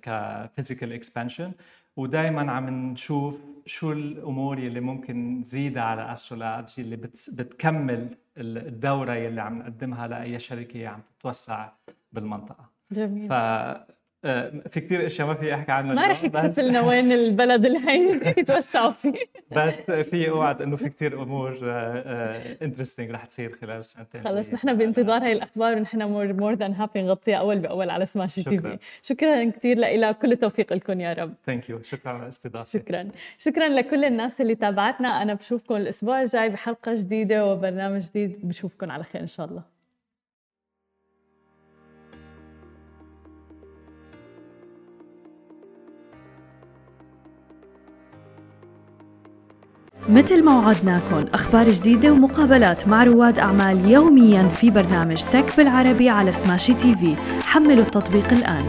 ك 0.02 0.12
physical 0.12 0.94
expansion 0.94 1.52
ودائما 1.98 2.52
عم 2.52 2.70
نشوف 2.70 3.42
شو 3.66 3.92
الأمور 3.92 4.58
اللي 4.58 4.80
ممكن 4.80 5.40
نزيدها 5.40 5.84
على 5.84 6.12
AstroLabs 6.12 6.80
اللي 6.80 6.96
بتكمل 7.34 8.18
الدورة 8.38 9.14
اللي 9.14 9.42
عم 9.42 9.60
نقدمها 9.60 10.08
لأي 10.08 10.40
شركة 10.40 10.88
عم 10.88 11.02
تتوسع 11.20 11.72
بالمنطقة. 12.12 12.70
جميل. 12.92 13.30
ف 13.30 13.34
في 14.70 14.82
كثير 14.82 15.06
أشياء 15.06 15.28
ما 15.28 15.34
فيي 15.34 15.54
أحكي 15.54 15.72
عنها 15.72 15.94
ما 15.94 16.08
رح 16.08 16.24
يكشف 16.24 16.60
لنا 16.60 16.82
وين 16.82 17.12
البلد 17.12 17.66
اللي 17.66 17.80
حيتوسعوا 17.80 18.92
فيه. 18.92 19.14
بس 19.58 19.92
فيي 19.92 20.30
اوعد 20.30 20.62
إنه 20.62 20.76
في 20.76 20.90
كثير 20.90 21.24
أمور 21.24 21.60
interesting 22.62 23.10
آه، 23.10 23.14
آه، 23.14 23.16
رح 23.16 23.26
تصير 23.26 23.56
خلال 23.62 23.80
السنتين 23.80 24.24
خلص 24.24 24.54
نحن 24.54 24.74
بانتظار 24.74 25.24
هاي 25.24 25.32
الأخبار 25.32 25.78
ونحن 25.78 26.04
more 26.04 26.34
more 26.34 26.54
than 26.54 26.74
happy 26.74 27.02
نغطيها 27.02 27.36
أول 27.36 27.60
بأول 27.60 27.90
على 27.90 28.06
سماشي 28.06 28.44
TV 28.44 28.78
شكرا 29.02 29.50
كثير 29.50 29.78
لك 29.78 30.18
كل 30.18 30.32
التوفيق 30.32 30.74
لكم 30.74 31.00
يا 31.00 31.14
رب. 31.14 31.34
thank 31.46 31.70
you 31.70 31.82
شكرا 31.82 32.12
على 32.12 32.24
الاستضافة. 32.24 32.80
شكرا. 32.80 33.10
شكرا 33.38 33.68
لكل 33.68 34.06
الناس 34.06 34.42
اللي 34.42 34.56
تابعتنا. 34.56 35.22
أنا 35.22 35.34
بشوفكم 35.34 35.76
الأسبوع 35.76 36.22
الجاي 36.22 36.50
بحلقة 36.50 36.94
جديدة 36.94 37.46
وبرنامج 37.46 38.02
جديد. 38.02 38.40
بشوفكم 38.44 38.92
على 38.92 39.04
خير 39.04 39.22
إن 39.22 39.28
شاء 39.28 39.46
الله. 39.46 39.75
مثل 50.10 50.44
ما 50.44 50.58
وعدناكم 50.58 51.26
أخبار 51.34 51.70
جديدة 51.70 52.12
ومقابلات 52.12 52.88
مع 52.88 53.04
رواد 53.04 53.40
أعمال 53.40 53.92
يوميا 53.92 54.44
في 54.44 54.70
برنامج 54.70 55.24
تك 55.24 55.58
بالعربي 55.58 56.10
على 56.10 56.32
سماشي 56.32 56.74
TV. 56.74 57.16
حملوا 57.42 57.84
التطبيق 57.84 58.32
الآن. 58.32 58.66